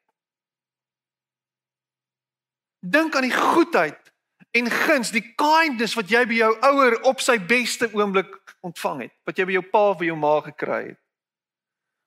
[2.80, 4.12] Dink aan die goedheid
[4.50, 9.14] en guns, die kindness wat jy by jou ouer op sy beste oomblik ontvang het,
[9.24, 11.00] wat jy by jou pa of by jou ma gekry het.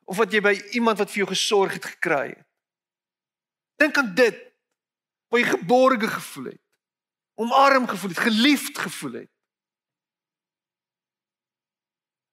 [0.05, 2.47] Of wat jy by iemand wat vir jou gesorg het gekry het.
[3.79, 4.39] Dink aan dit.
[5.29, 6.62] Waar jy geborge gevoel het.
[7.33, 9.31] Omarm gevoel het, geliefd gevoel het.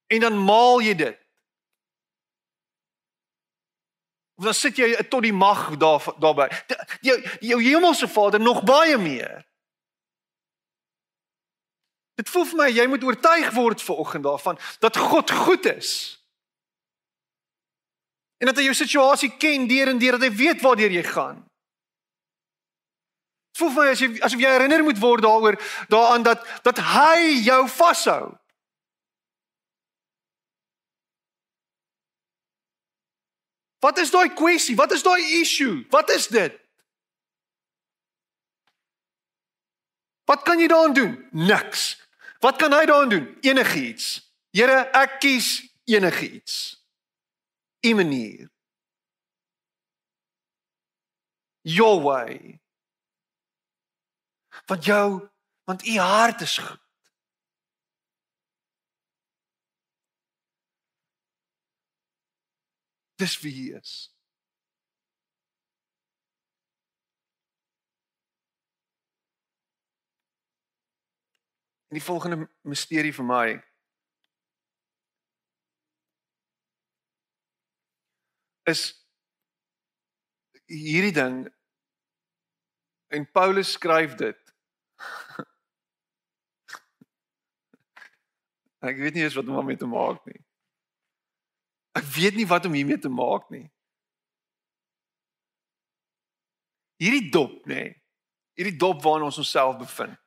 [0.07, 1.17] En dan maal jy dit.
[4.35, 6.47] Of dan sit jy tot die mag daar daarby.
[7.01, 9.45] Jou jou hemelse Vader nog baie meer.
[12.17, 15.93] Dit voel vir my jy moet oortuig word vanoggend daarvan dat God goed is.
[18.41, 21.45] En dat hy jou situasie ken deur en deur dat hy weet waartoe jy gaan.
[23.61, 25.57] Voel vir my as jy asof jy herinner moet word daaroor
[25.93, 28.31] daaraan dat dat hy jou vashou.
[33.81, 34.75] Wat is daai kwessie?
[34.77, 35.85] Wat is daai issue?
[35.89, 36.57] Wat is dit?
[40.29, 41.15] Wat kan jy daaraan doen?
[41.31, 41.97] Niks.
[42.39, 43.25] Wat kan hy daaraan doen?
[43.41, 44.21] Enigiets.
[44.53, 45.49] Here, ek kies
[45.89, 46.77] enigiets.
[47.81, 48.49] 'n manier.
[51.63, 52.60] Your way.
[54.65, 55.29] Want jou
[55.63, 56.79] want u hart is goed.
[63.15, 63.93] Dis wie hy is.
[71.91, 73.47] En die volgende misterie vir my
[78.71, 78.83] is
[80.71, 81.41] hierdie ding
[83.11, 84.40] en Paulus skryf dit.
[88.89, 90.41] Ek weet nie eens wat om daarmee te maak nie.
[91.97, 93.67] Ek weet nie wat om hiermee te maak nie.
[97.01, 97.73] Hierdie dop, nê.
[97.73, 97.95] Nee,
[98.57, 100.17] hierdie dop waarin ons onsself bevind.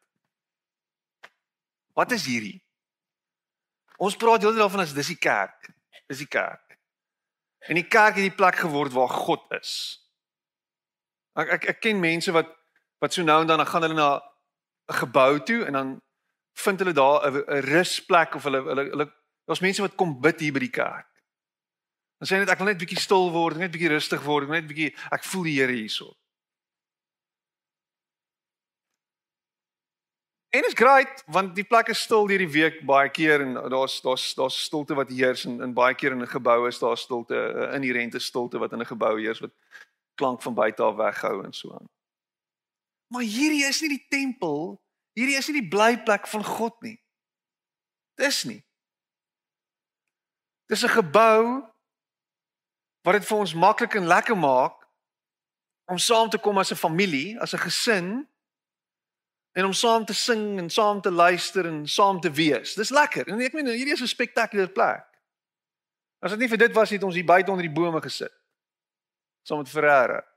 [1.95, 2.59] Wat is hierdie?
[4.03, 5.71] Ons praat heeltemal van as dis die kerk.
[6.11, 6.75] Dis die kerk.
[7.71, 9.71] En die kerk het die plek geword waar God is.
[11.39, 12.51] Ek ek ek ken mense wat
[13.03, 14.11] wat so nou en dan dan gaan hulle na
[14.89, 16.03] 'n gebou toe en dan
[16.55, 19.13] vind hulle daar 'n rusplek of hulle hulle hulle
[19.45, 21.09] daar's mense wat kom bid hier by die kerk.
[22.19, 24.95] Dan sê net ek wil net bietjie stil word, net bietjie rustig word, net bietjie
[25.11, 26.15] ek voel die Here hierso.
[30.55, 34.35] En is great want die plek is stil hierdie week baie keer en daar's daar's
[34.39, 37.35] daar's stilte wat heers en in baie keer in 'n gebou is daar stilte,
[37.75, 39.51] inherente stilte wat in 'n gebou heers wat
[40.15, 41.89] klank van buite af weghou en so aan.
[43.13, 44.83] Maar hierdie is nie die tempel,
[45.19, 46.97] hierdie is nie die blyplek van God nie.
[48.21, 48.63] Dis nie.
[50.67, 51.63] Dis 'n gebou
[53.05, 54.77] wat dit vir ons maklik en lekker maak
[55.85, 58.29] om saam te kom as 'n familie, as 'n gesin
[59.53, 62.75] en om saam te sing en saam te luister en saam te wees.
[62.75, 63.29] Dis lekker.
[63.29, 65.07] En ek meen hierdie is 'n spektakulêre plek.
[66.19, 68.33] As dit nie vir dit was het ons hier buite onder die bome gesit.
[69.43, 70.34] Saam met Ferreira.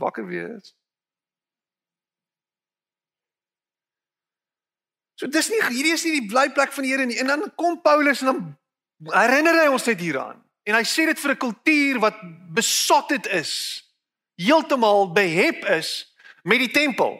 [0.00, 0.74] Wakker wees.
[5.20, 7.18] So dis nie hierdie is nie die blyplek van die Here nie.
[7.20, 8.40] En dan kom Paulus en dan
[9.12, 10.40] herinner hy ons net hieraan.
[10.64, 12.16] En hy sê dit vir 'n kultuur wat
[12.56, 13.52] besotted is
[14.40, 17.18] heeltemal behep is met die tempel.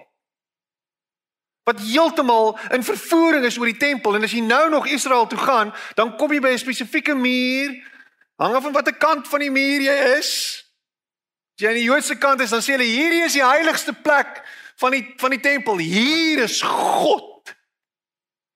[1.69, 5.39] Wat heeltemal in vervoering is oor die tempel en as jy nou nog Israel toe
[5.39, 7.77] gaan, dan kom jy by 'n spesifieke muur,
[8.37, 10.65] hang af van watter kant van die muur jy is.
[11.61, 14.39] As jy aan die Joodse kant is, dan sê hulle hierdie is die heiligste plek
[14.81, 15.77] van die van die tempel.
[15.77, 17.53] Hier is God.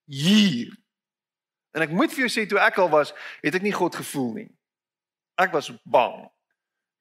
[0.09, 0.71] Hier.
[1.77, 3.13] En ek moet vir jou sê toe ek al was,
[3.45, 4.47] het ek nie God gevoel nie.
[5.37, 6.17] Ek was bang.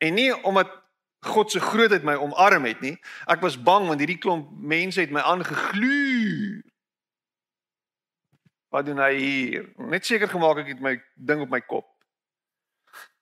[0.03, 0.75] En nie omdat
[1.23, 2.97] God se grootheid my omarm het nie.
[3.31, 6.59] Ek was bang want hierdie klomp mense het my aangegluur.
[8.75, 9.71] Wat doen hy hier?
[9.87, 11.87] Net seker gemaak ek het my ding op my kop.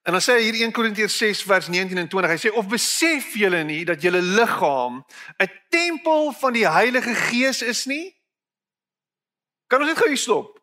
[0.01, 2.31] En dan sê hy hier 1 Korintiërs 6 vers 19 en 20.
[2.31, 5.03] Hy sê of besef julle nie dat julle liggaam
[5.37, 8.17] 'n tempel van die Heilige Gees is nie?
[9.67, 10.59] Kan ons net gou hier stop?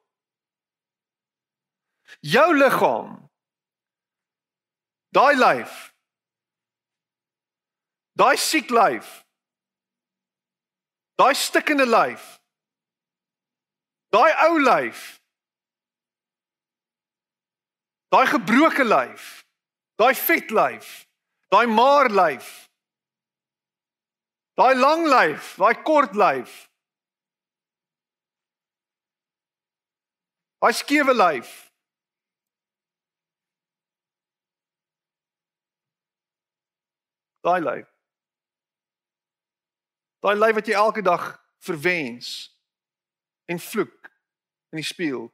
[2.20, 3.30] Jou liggaam.
[5.10, 5.88] Daai lyf
[8.18, 9.24] Daai siek lyf.
[11.18, 12.40] Daai stikkende lyf.
[14.10, 15.17] Daai ou lyf.
[18.08, 19.44] Daai gebroke lyf.
[19.96, 21.08] Daai vet lyf.
[21.48, 22.68] Daai maar lyf.
[24.58, 26.70] Daai lang lyf, daai kort lyf.
[30.58, 31.52] Daai skewe lyf.
[37.40, 37.94] Daai lyf.
[40.20, 41.30] Daai lyf wat jy elke dag
[41.62, 42.50] verwens
[43.46, 44.10] en vloek
[44.74, 45.28] in die spieël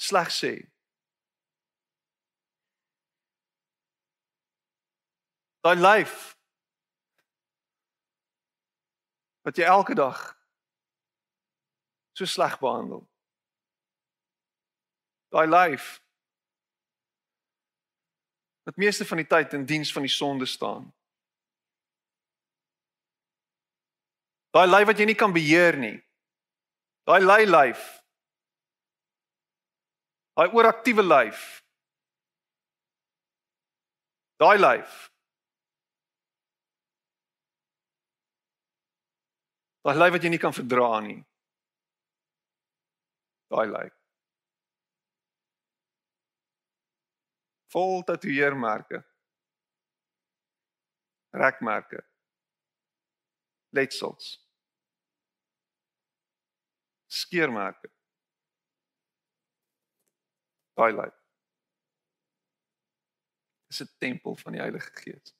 [0.00, 0.54] sleg sê.
[5.60, 6.14] Daai lyf
[9.44, 10.20] wat jy elke dag
[12.16, 13.02] so sleg behandel.
[15.32, 15.98] Daai lyf
[18.64, 20.88] wat meeste van die tyd in diens van die sonde staan.
[24.54, 25.96] Daai lyf wat jy nie kan beheer nie.
[27.08, 27.84] Daai lei lyf.
[30.38, 31.40] Daai ooraktiewe lyf.
[34.40, 35.09] Daai lyf.
[39.84, 41.20] Daai lyf wat jy nie kan verdra nie.
[43.50, 43.96] Daai lyf.
[47.72, 49.02] Vol tatoeëermerke.
[51.30, 52.04] Rekmerke
[53.70, 54.38] letsels.
[57.06, 57.90] Skeermerke.
[60.76, 61.16] Daai lyk.
[63.68, 65.39] Dis 'n tempel van die Heilige Gees.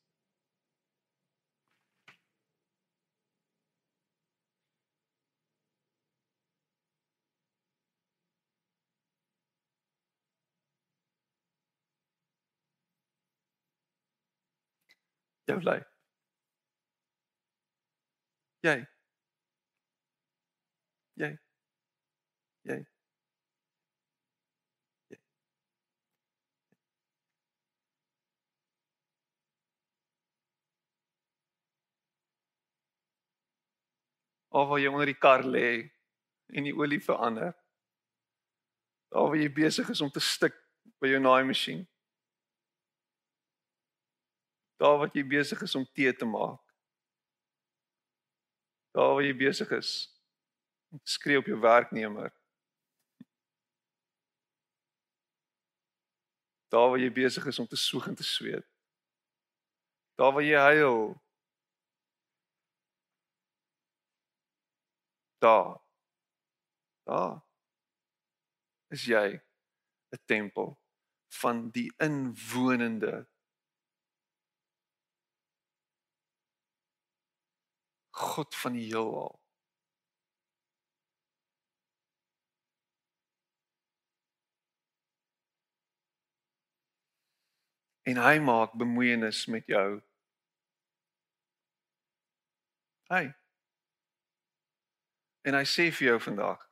[15.50, 15.86] Jou lyf.
[18.62, 18.84] Jy.
[21.16, 21.36] Jy.
[22.64, 22.84] Jy.
[34.50, 35.90] Of waar jy onder die kar lê
[36.50, 37.54] en die olie verander.
[39.10, 40.56] Daar waar jy besig is om te stik
[41.00, 41.84] by jou naaimasjien.
[44.80, 46.62] Daar wat jy besig is om tee te maak.
[48.96, 49.90] Daar waar jy besig is
[50.88, 52.32] om te skree op jou werknemer.
[56.72, 58.64] Daar waar jy besig is om te soeg en te sweet.
[60.16, 61.20] Daar waar jy huil
[65.40, 65.76] daar
[67.08, 67.36] daar
[68.88, 69.40] is jy
[70.12, 70.80] 'n tempel
[71.40, 73.28] van die inwonende
[78.20, 79.40] God van die heelal
[88.10, 90.00] en hy maak bemoeienis met jou.
[93.10, 93.24] Hy.
[95.46, 96.62] En hy sê vir jou vandag: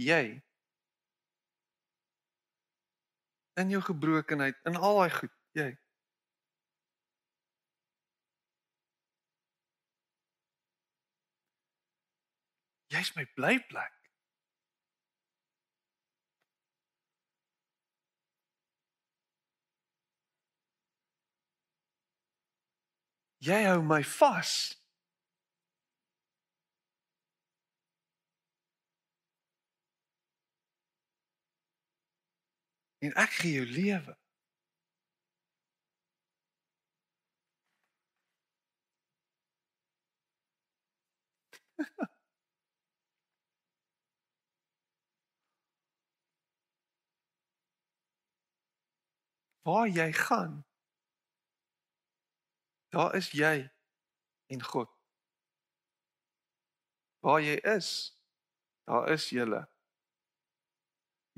[0.00, 0.40] Jy
[3.60, 5.70] in jou gebrokenheid, in al daai goed, jy
[12.90, 13.94] Jy's my blyplek.
[23.40, 24.52] Jy hou my vas.
[33.00, 34.16] en ek gee jou lewe.
[49.70, 50.54] Waar jy gaan,
[52.90, 53.70] daar is jy
[54.50, 54.90] en God.
[57.22, 57.90] Waar jy is,
[58.84, 59.60] daar is julle.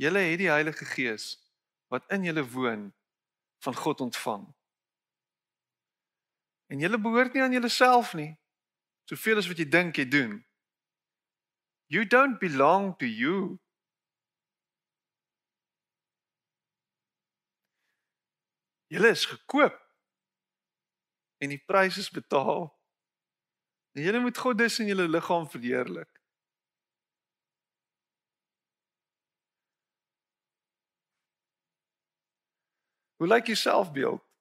[0.00, 1.34] Julle het die Heilige Gees
[1.92, 2.86] wat in julle woon
[3.66, 4.46] van God ontvang.
[6.72, 8.32] En julle behoort nie aan julleself nie.
[9.04, 10.38] Soveel as wat jy dink jy doen.
[11.92, 13.58] You don't belong to you.
[18.92, 19.76] Julle is gekoop.
[21.40, 22.66] En die prys is betaal.
[23.96, 26.10] En julle moet God dus in julle liggaam verheerlik.
[33.16, 34.31] Hoe lyk jou selfbeeld?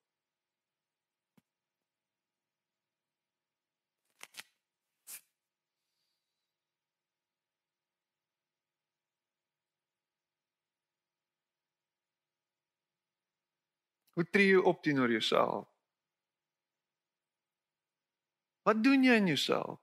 [14.14, 15.68] Hoe tree jy op teenoor jouself?
[18.68, 19.80] Wat doen jy in jouself?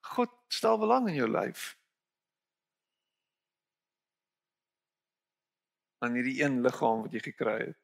[0.00, 1.78] God stel belang in jou lewe.
[5.98, 7.78] aan hierdie een liggaam wat jy gekry het.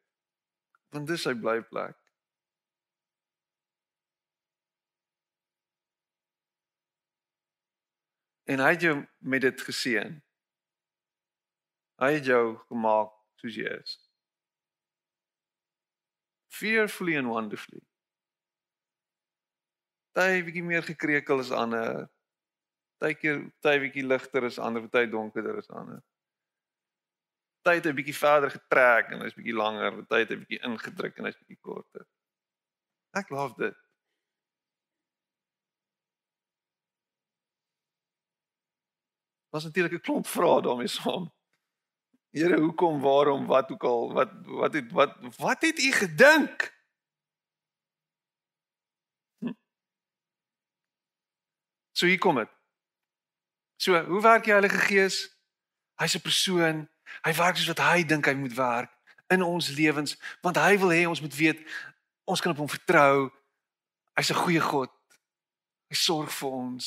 [0.95, 1.97] Want dis sy blyplek.
[8.45, 10.15] En hy het jou met dit geseën.
[12.01, 13.97] Hy het jou gemaak soos jy is.
[16.53, 17.81] Fearfully and wonderfully.
[20.15, 22.05] Jy bietjie meer gekrekel as ander.
[23.01, 26.03] Partykeer jy bietjie ligter as ander, party donkerder as ander
[27.65, 31.39] tyd 'n bietjie verder getrek en hy's bietjie langer, tyd 'n bietjie ingedruk en hy's
[31.41, 32.05] bietjie korter.
[33.17, 33.77] Ek love dit.
[39.55, 41.33] Was natuurlik 'n klomp vrae daarmee saam.
[42.29, 46.73] Here, hoekom, waarom, wat ook al, wat wat het wat wat het u gedink?
[49.39, 49.53] Hm.
[51.91, 52.49] So hier kom dit.
[53.75, 55.37] So, hoe werk die Heilige Gees?
[55.95, 56.89] Hy's 'n persoon
[57.23, 58.91] Hy werk soos wat hy dink hy moet werk
[59.33, 61.61] in ons lewens want hy wil hê ons moet weet
[62.29, 63.29] ons kan op hom vertrou.
[64.17, 64.91] Hy's 'n goeie God.
[65.89, 66.85] Hy sorg vir ons.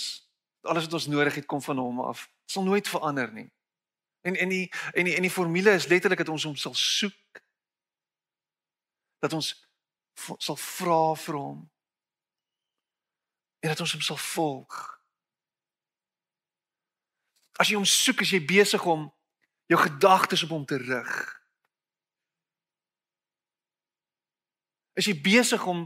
[0.63, 2.27] Alles wat ons nodig het kom van hom af.
[2.49, 3.51] Sal nooit verander nie.
[4.25, 7.43] En en die en die en die formule is letterlik dat ons hom sal soek.
[9.19, 9.51] Dat ons
[10.39, 11.59] sal vra vir hom.
[13.61, 14.79] En dat ons hom sal volg.
[17.59, 19.09] As jy hom soek, as jy besig om
[19.69, 21.17] jou gedagtes op hom te rig.
[24.97, 25.85] Is jy besig om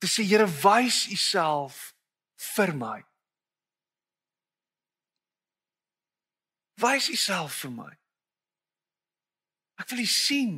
[0.00, 1.92] te sê Here wys u self
[2.54, 2.96] vir my?
[6.80, 7.92] Wys u self vir my.
[9.80, 10.54] Ek wil u sien.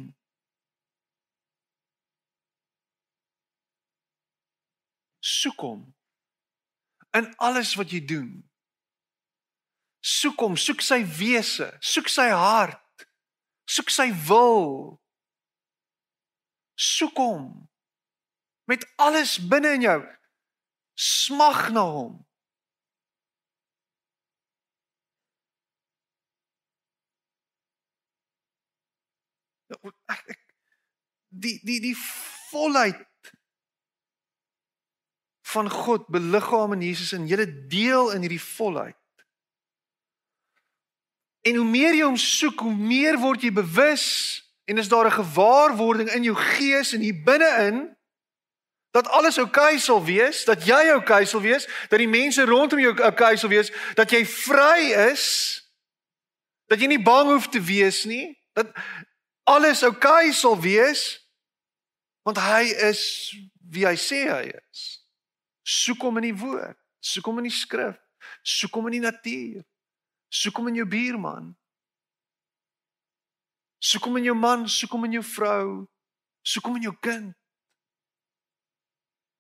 [5.23, 5.83] Soek hom
[7.19, 8.31] in alles wat jy doen.
[10.05, 13.07] Soek hom, soek sy wese, soek sy hart,
[13.69, 14.99] soek sy wil.
[16.79, 17.51] Soek hom
[18.69, 20.01] met alles binne in jou.
[20.99, 22.17] Smag na hom.
[29.69, 29.93] Ek,
[30.29, 30.39] ek,
[31.29, 31.97] die die die
[32.51, 33.05] volheid
[35.49, 38.97] van God beliggaam in Jesus en jy deel in hierdie volheid.
[41.49, 44.07] En hoe meer jy hom soek, hoe meer word jy bewus
[44.69, 47.97] en is daar 'n gewaarwording in jou gees en hier binne-in
[48.91, 52.45] dat alles oukei okay sal wees, dat jy oukei okay sal wees, dat die mense
[52.45, 55.25] rondom jou oukei okay sal wees, dat jy vry is,
[56.67, 58.73] dat jy nie bang hoef te wees nie, dat
[59.49, 61.07] alles oukei okay sal wees
[62.27, 63.03] want hy is
[63.73, 64.85] wie hy sê hy is.
[65.65, 67.97] Soek hom in die woord, soek hom in die skrif,
[68.45, 69.65] soek hom in die natuur.
[70.29, 71.55] Soek hom in jou buurman.
[73.81, 75.69] Soek hom in jou man, soek hom in jou vrou,
[76.45, 77.33] soek hom in jou kind.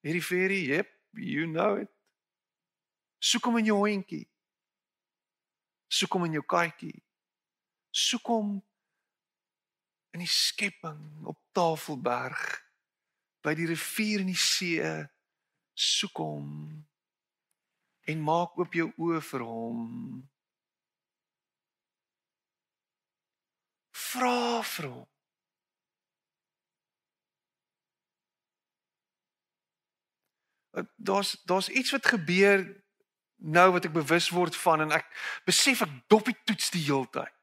[0.06, 1.90] Hierdie fairy, yep, you know it.
[3.20, 4.24] Soek hom in jou hondjie.
[5.92, 7.02] Soek hom in jou katjie.
[7.92, 8.58] Soek hom
[10.16, 12.42] in die skepping op Tafelberg
[13.44, 14.82] by die rivier en die see.
[15.78, 16.48] Soek hom
[18.08, 19.86] en maak oop jou oë vir hom.
[24.08, 25.06] vra vir hom.
[30.96, 32.62] Daar's daar's iets wat gebeur
[33.36, 35.08] nou wat ek bewus word van en ek
[35.46, 37.34] besef ek dop die toets die heeltyd.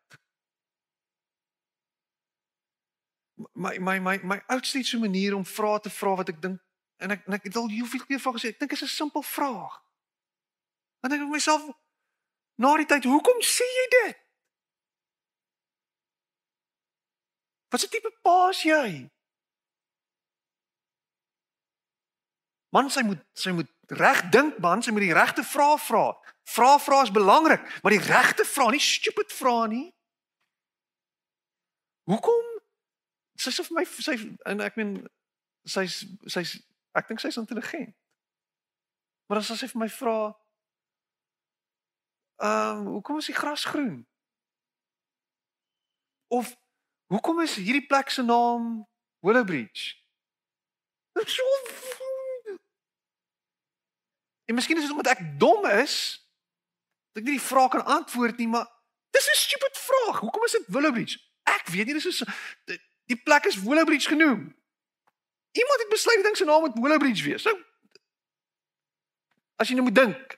[3.54, 6.60] My my my my oudste so 'n manier om vrae te vra wat ek dink
[6.98, 9.22] en ek en ek het al hoeveel keer vra gesê ek dink is 'n simpel
[9.22, 9.82] vraag.
[11.02, 11.64] Dink ek myself
[12.58, 14.18] na die tyd, hoekom sê jy dit?
[17.70, 19.10] Wat 'n tipe pa is jy?
[22.70, 26.06] Man, sy moet sy moet reg dink, man, sy moet die regte vrae vra.
[26.44, 29.88] Vrae vra is belangrik, maar die regte vrae, nie stupid vrae nie.
[32.04, 32.55] Hoekom?
[33.36, 34.16] Sy sê vir my sy
[34.46, 35.08] en ek meen
[35.68, 36.58] sy's sy's
[36.96, 37.96] ek dink sy's intelligent.
[39.28, 40.20] Maar as sy vir my vra,
[42.42, 44.06] ehm, um, hoekom is die gras groen?
[46.30, 46.56] Of
[47.06, 48.88] Hoekom is hierdie plek se naam
[49.20, 49.94] Willowbridge?
[51.14, 51.44] Dit so
[54.46, 55.94] En miskien is dit omdat ek dom is
[57.14, 58.68] dat ek nie die vraag kan antwoord nie, maar
[59.10, 60.20] dis 'n stupid vraag.
[60.20, 61.18] Hoekom is dit Willowbridge?
[61.44, 62.24] Ek weet nie, dis is
[63.06, 64.56] die plek is Willowbridge genoem.
[65.52, 67.44] Iemand het besluit ding se naam moet Willowbridge wees.
[67.44, 67.58] Nou
[69.56, 70.34] as jy nou moet dink,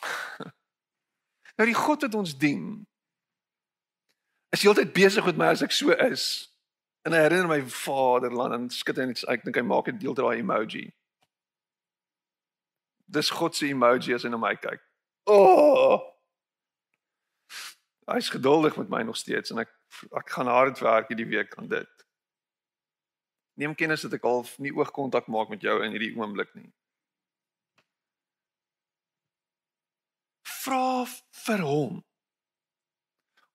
[1.60, 2.86] Nou die God wat ons dien
[4.50, 6.24] is heeltyd besig met my as ek so is.
[7.06, 8.64] En hy herinner my Vaderland en
[8.96, 10.88] hy net ek dink hy maak 'n deel daai emoji.
[13.06, 14.80] Dis God se emoji as hy na my kyk.
[15.26, 16.00] Oh!
[18.08, 19.72] Hy's geduldig met my nog steeds en ek
[20.16, 22.06] ek gaan hard werk hierdie week aan dit.
[23.58, 26.70] Neem kennis dat ek half nie oogkontak maak met jou in hierdie oomblik nie.
[30.60, 31.06] vra
[31.44, 31.98] vir hom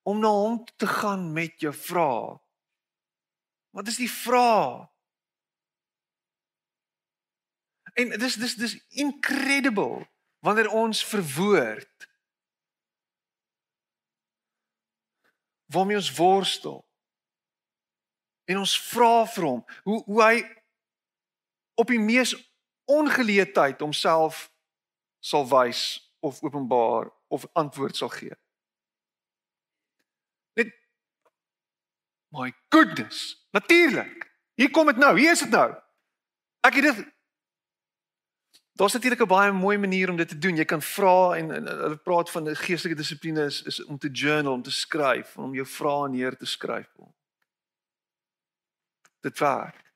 [0.05, 2.35] om na hom te gaan met jou vrae.
[3.73, 4.85] Wat is die vraag?
[7.97, 10.05] En dis dis dis incredible
[10.45, 12.07] wanneer ons verwoord
[15.65, 16.85] waarmee ons worstel.
[18.45, 20.35] En ons vra vir hom hoe hoe hy
[21.81, 22.35] op die mees
[22.85, 24.45] ongeleë tyd homself
[25.19, 25.81] sal wys
[26.21, 28.35] of openbaar of antwoord sal gee.
[30.59, 30.69] Net
[32.29, 34.29] my goodness, natuurlik.
[34.55, 35.17] Hier kom dit nou.
[35.19, 35.71] Hier is dit nou.
[36.65, 37.14] Ek het dit
[38.75, 40.55] Daar's natuurlik 'n baie mooi manier om dit te doen.
[40.55, 44.53] Jy kan vra en, en hulle praat van geestelike dissipline is, is om te journal,
[44.53, 46.89] om te skryf, om jou vrae neer te skryf.
[49.19, 49.93] Dit werk.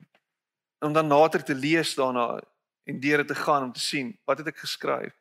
[0.79, 2.41] Om dan later te lees daarna
[2.83, 5.19] en deur dit te gaan om te sien wat het ek geskryf?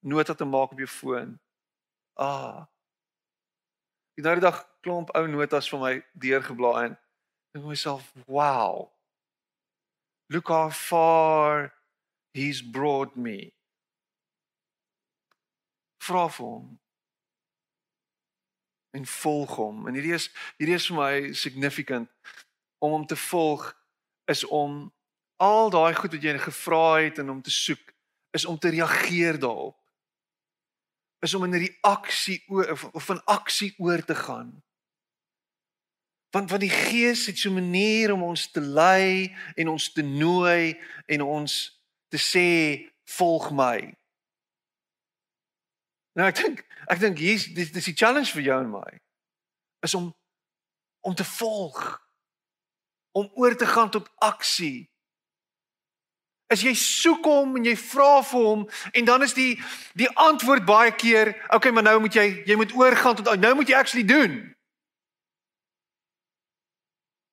[0.00, 1.40] nota te maak op jou foon.
[2.14, 2.66] Ah.
[4.14, 6.96] Het nou die dag klomp ou notas van my deurgeblaai en
[7.52, 8.92] dink myself, "Wow.
[10.28, 11.79] Look how far
[12.32, 13.52] he's brought me."
[16.00, 16.80] Vra vir hom
[18.90, 19.86] en volg hom.
[19.86, 22.10] En hierdie is hierdie is vir my significant
[22.78, 23.68] om hom te volg
[24.30, 24.88] is om
[25.40, 27.92] al daai goed wat jy gevra het en om te soek
[28.36, 29.76] is om te reageer daarop.
[31.20, 34.52] Is om in reaksie of van aksie oor te gaan.
[36.30, 40.02] Want want die Gees het so 'n manier om ons te lei en ons te
[40.02, 41.79] nooi en ons
[42.10, 42.48] te sê
[43.16, 43.78] volg my.
[46.18, 48.88] Nou ek dink ek dink hier's dis dis die challenge vir jou en my
[49.86, 50.10] is om
[51.06, 51.80] om te volg
[53.16, 54.90] om oor te gaan tot aksie
[56.50, 59.52] is jy soek hom en jy vra vir hom en dan is die
[59.98, 63.70] die antwoord baie keer okay maar nou moet jy jy moet oorgaan tot nou moet
[63.70, 64.40] jy actually doen.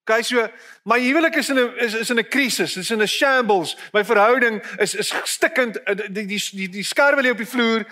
[0.08, 0.47] Kyk so
[0.88, 3.76] my huwelik is in 'n is is in 'n krisis, is in 'n shambles.
[3.93, 5.80] My verhouding is is stikkend
[6.14, 7.86] die die die, die skerwe lê op die vloer.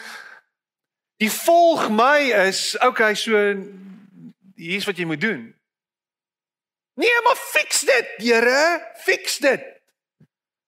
[1.18, 3.55] Die volg my is okay so
[4.55, 5.55] hier's wat jy moet doen.
[6.95, 9.63] Nee, maar fix dit, Here, fix dit.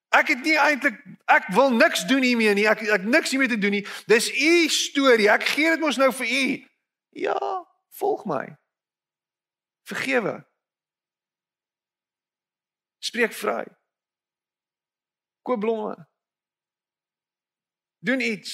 [0.08, 0.96] Ek het nie eintlik
[1.28, 2.68] ek wil niks doen hiermee nie.
[2.68, 3.86] Ek ek niks hiermee te doen nie.
[4.08, 5.28] Dis u storie.
[5.28, 6.44] Ek gee dit mos nou vir u.
[7.24, 7.64] Ja,
[8.00, 8.44] volg my.
[9.88, 10.38] Vergewe.
[13.08, 13.64] Spreek vry.
[15.42, 15.94] Koop blomme.
[18.04, 18.52] Doen iets.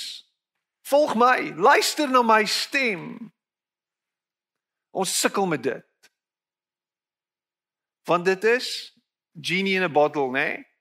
[0.87, 1.53] Volg my.
[1.59, 3.33] Luister na my stem.
[4.95, 6.13] Ons sukkel met dit.
[8.07, 8.69] Want dit is
[9.35, 10.47] genie in a bottle, né?
[10.47, 10.73] Nee?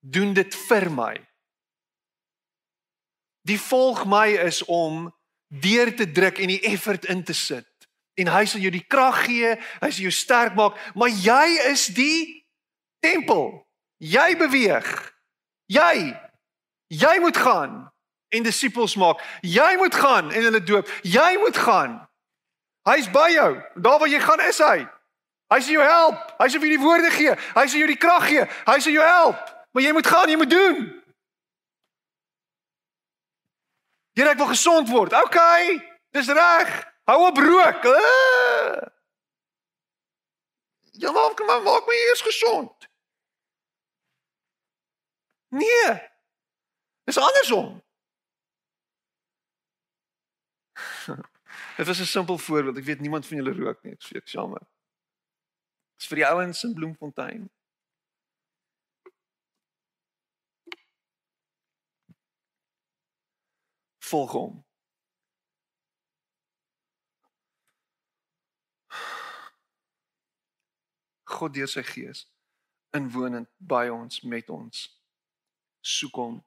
[0.00, 1.14] doen dit vir my.
[3.48, 5.08] Die volg my is om
[5.48, 7.68] deur te druk en die effort in te sit.
[8.18, 11.88] En hy sal jou die krag gee, hy sal jou sterk maak, maar jy is
[11.96, 12.37] die
[13.00, 13.66] tempel.
[13.98, 14.88] Jy beweeg.
[15.66, 16.16] Jy
[16.88, 17.72] jy moet gaan
[18.28, 19.20] en disippels maak.
[19.44, 20.88] Jy moet gaan en hulle doop.
[21.02, 21.98] Jy moet gaan.
[22.88, 23.50] Hy's by jou.
[23.76, 24.86] Daar waar jy gaan is hy.
[25.52, 26.22] Hy sal jou help.
[26.38, 27.34] Hy sal vir jou die woorde gee.
[27.56, 28.44] Hy sal jou die krag gee.
[28.68, 29.52] Hy sal jou help.
[29.72, 30.78] Maar jy moet gaan, jy moet doen.
[34.18, 35.14] Here, ek wil gesond word.
[35.14, 35.38] OK.
[36.16, 36.72] Dis reg.
[37.08, 37.84] Hou op rook.
[37.84, 38.88] Uh.
[40.98, 42.88] Ja, maar kom maar, maak my eers gesond.
[45.48, 46.08] Nee.
[47.04, 47.82] Dis andersom.
[51.76, 52.76] Dit was 'n simpel voorbeeld.
[52.76, 53.92] Ek weet niemand van julle rook nie.
[53.92, 54.62] Ek is jammer.
[55.96, 57.50] Dis vir die ouens in Bloemfontein.
[64.08, 64.67] volg hom.
[71.28, 72.24] God deur sy gees
[72.96, 74.86] inwonend by ons met ons.
[75.84, 76.38] Soek hom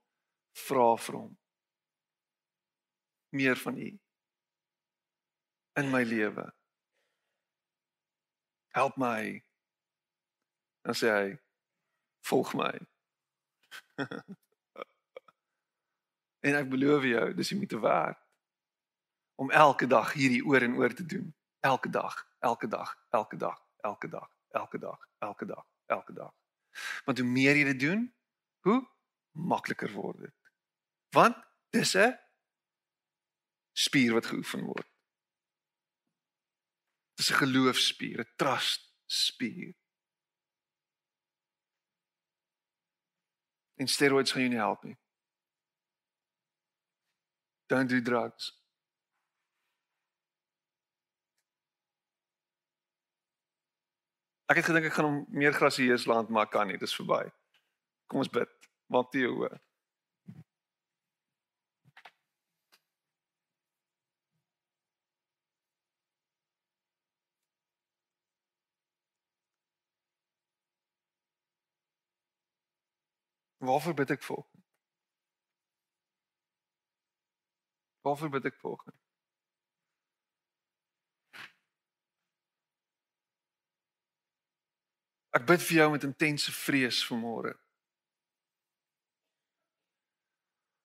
[0.65, 1.36] vra vir hom.
[3.38, 3.91] Meer van u.
[5.79, 6.47] In my lewe.
[8.75, 9.38] Help my.
[10.82, 11.27] Dan sê hy
[12.27, 12.73] volg my.
[16.41, 18.17] En ek beloof jou, dis jy moet werk
[19.41, 21.27] om elke dag hierdie oor en oor te doen.
[21.61, 26.34] Elke dag, elke dag, elke dag, elke dag, elke dag, elke dag, elke dag.
[27.06, 28.06] Want hoe meer jy dit doen,
[28.68, 28.80] hoe
[29.32, 30.38] makliker word dit.
[31.16, 31.38] Want
[31.70, 32.18] dis 'n
[33.74, 34.88] spier wat geoefen word.
[37.16, 39.76] Dis 'n geloofspier, 'n trust spier.
[43.76, 44.97] En steroids gaan jou nie help nie.
[47.66, 48.61] Don't do drugs.
[54.52, 57.22] Ek het gedink ek gaan hom meer grasieus land maar kan nie, dis verby.
[58.12, 58.49] Kom ons bid.
[58.91, 59.52] Maak die oë.
[73.70, 74.43] Waarvoor bid ek vir?
[78.04, 79.01] Waarvoor bid ek volgens?
[85.32, 87.53] Ek bid vir jou met intense vrees vanmôre.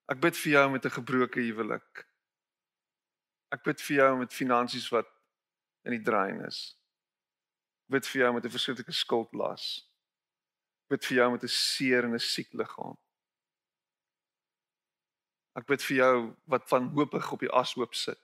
[0.06, 2.06] Ek bid vir jou met 'n gebroke huwelik.
[3.50, 5.08] Ek bid vir jou met finansies wat
[5.84, 6.76] in die drain is.
[7.86, 9.64] Ek bid vir jou met 'n verskriklike skuldlas.
[10.84, 12.96] Ek bid vir jou met 'n seer en 'n siek liggaam.
[15.56, 18.20] Ek bid vir jou wat van hoopig op die ashoop sit.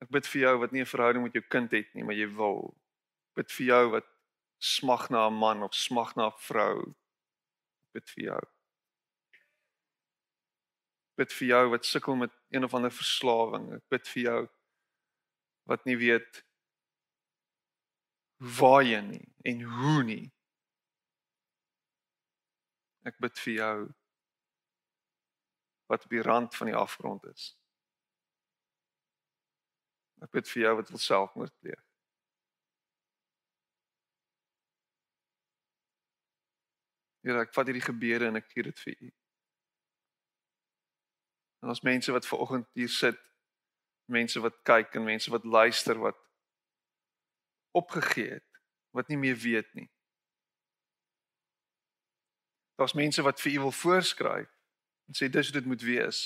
[0.00, 2.28] Ek bid vir jou wat nie 'n verhouding met jou kind het nie, maar jy
[2.34, 2.74] wil.
[3.30, 4.11] Ek bid vir jou wat
[4.62, 6.94] smag na 'n man of smag na 'n vrou.
[7.92, 8.42] Bid vir jou.
[11.16, 13.72] Bid vir jou wat sukkel met een of ander verslawing.
[13.74, 14.48] Ek bid vir jou
[15.66, 16.44] wat nie weet
[18.38, 20.32] waarheen nie en hoe nie.
[23.04, 23.94] Ek bid vir jou
[25.86, 27.56] wat die rand van die afgrond is.
[30.22, 31.91] Ek bid vir jou wat wil selfmoord pleeg.
[37.22, 39.10] Here, ek vat hierdie gebede en ek gee dit vir U.
[41.62, 43.18] En ons mense wat ver oggend hier sit,
[44.10, 46.18] mense wat kyk en mense wat luister wat
[47.78, 49.88] opgegee het, wat nie meer weet nie.
[52.76, 54.50] Daar's mense wat vir U wil voorskryf
[55.08, 56.24] en sê dis hoe dit moet wees.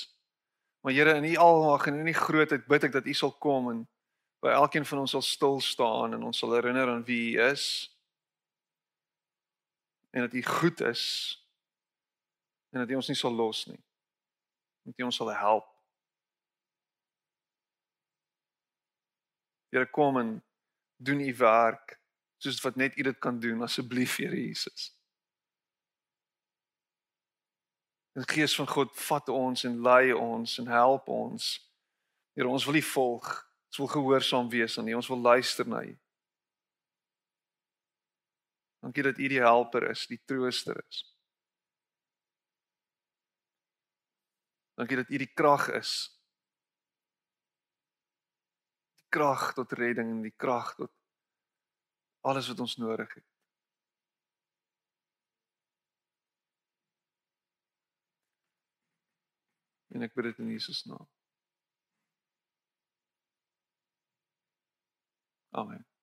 [0.80, 3.70] Maar Here, in U almag en in U grootheid bid ek dat U sal kom
[3.70, 3.84] en
[4.40, 7.92] by elkeen van ons sal stil staan en ons sal herinner aan wie U is.
[10.16, 11.04] En dat U goed is.
[12.68, 13.84] En dat U ons nie sal los nie.
[14.82, 15.66] Dat U ons sal help.
[19.68, 20.30] Here kom en
[20.96, 22.00] doen U werk
[22.36, 24.88] soos wat net U dit kan doen asseblief Here Jesus.
[28.16, 31.52] Die Gees van God vat ons en lei ons en help ons.
[32.32, 33.34] Here ons wil U volg.
[33.68, 34.96] Ons wil gehoorsaam wees aan U.
[34.96, 35.92] Ons wil luister na U.
[38.86, 40.98] Dankie dat U die helper is, die trooster is.
[44.78, 45.94] Dankie dat U die krag is.
[48.94, 50.92] Die krag tot redding en die krag tot
[52.30, 53.26] alles wat ons nodig het.
[59.98, 61.10] En ek bid dit in Jesus naam.
[65.50, 65.95] Amen.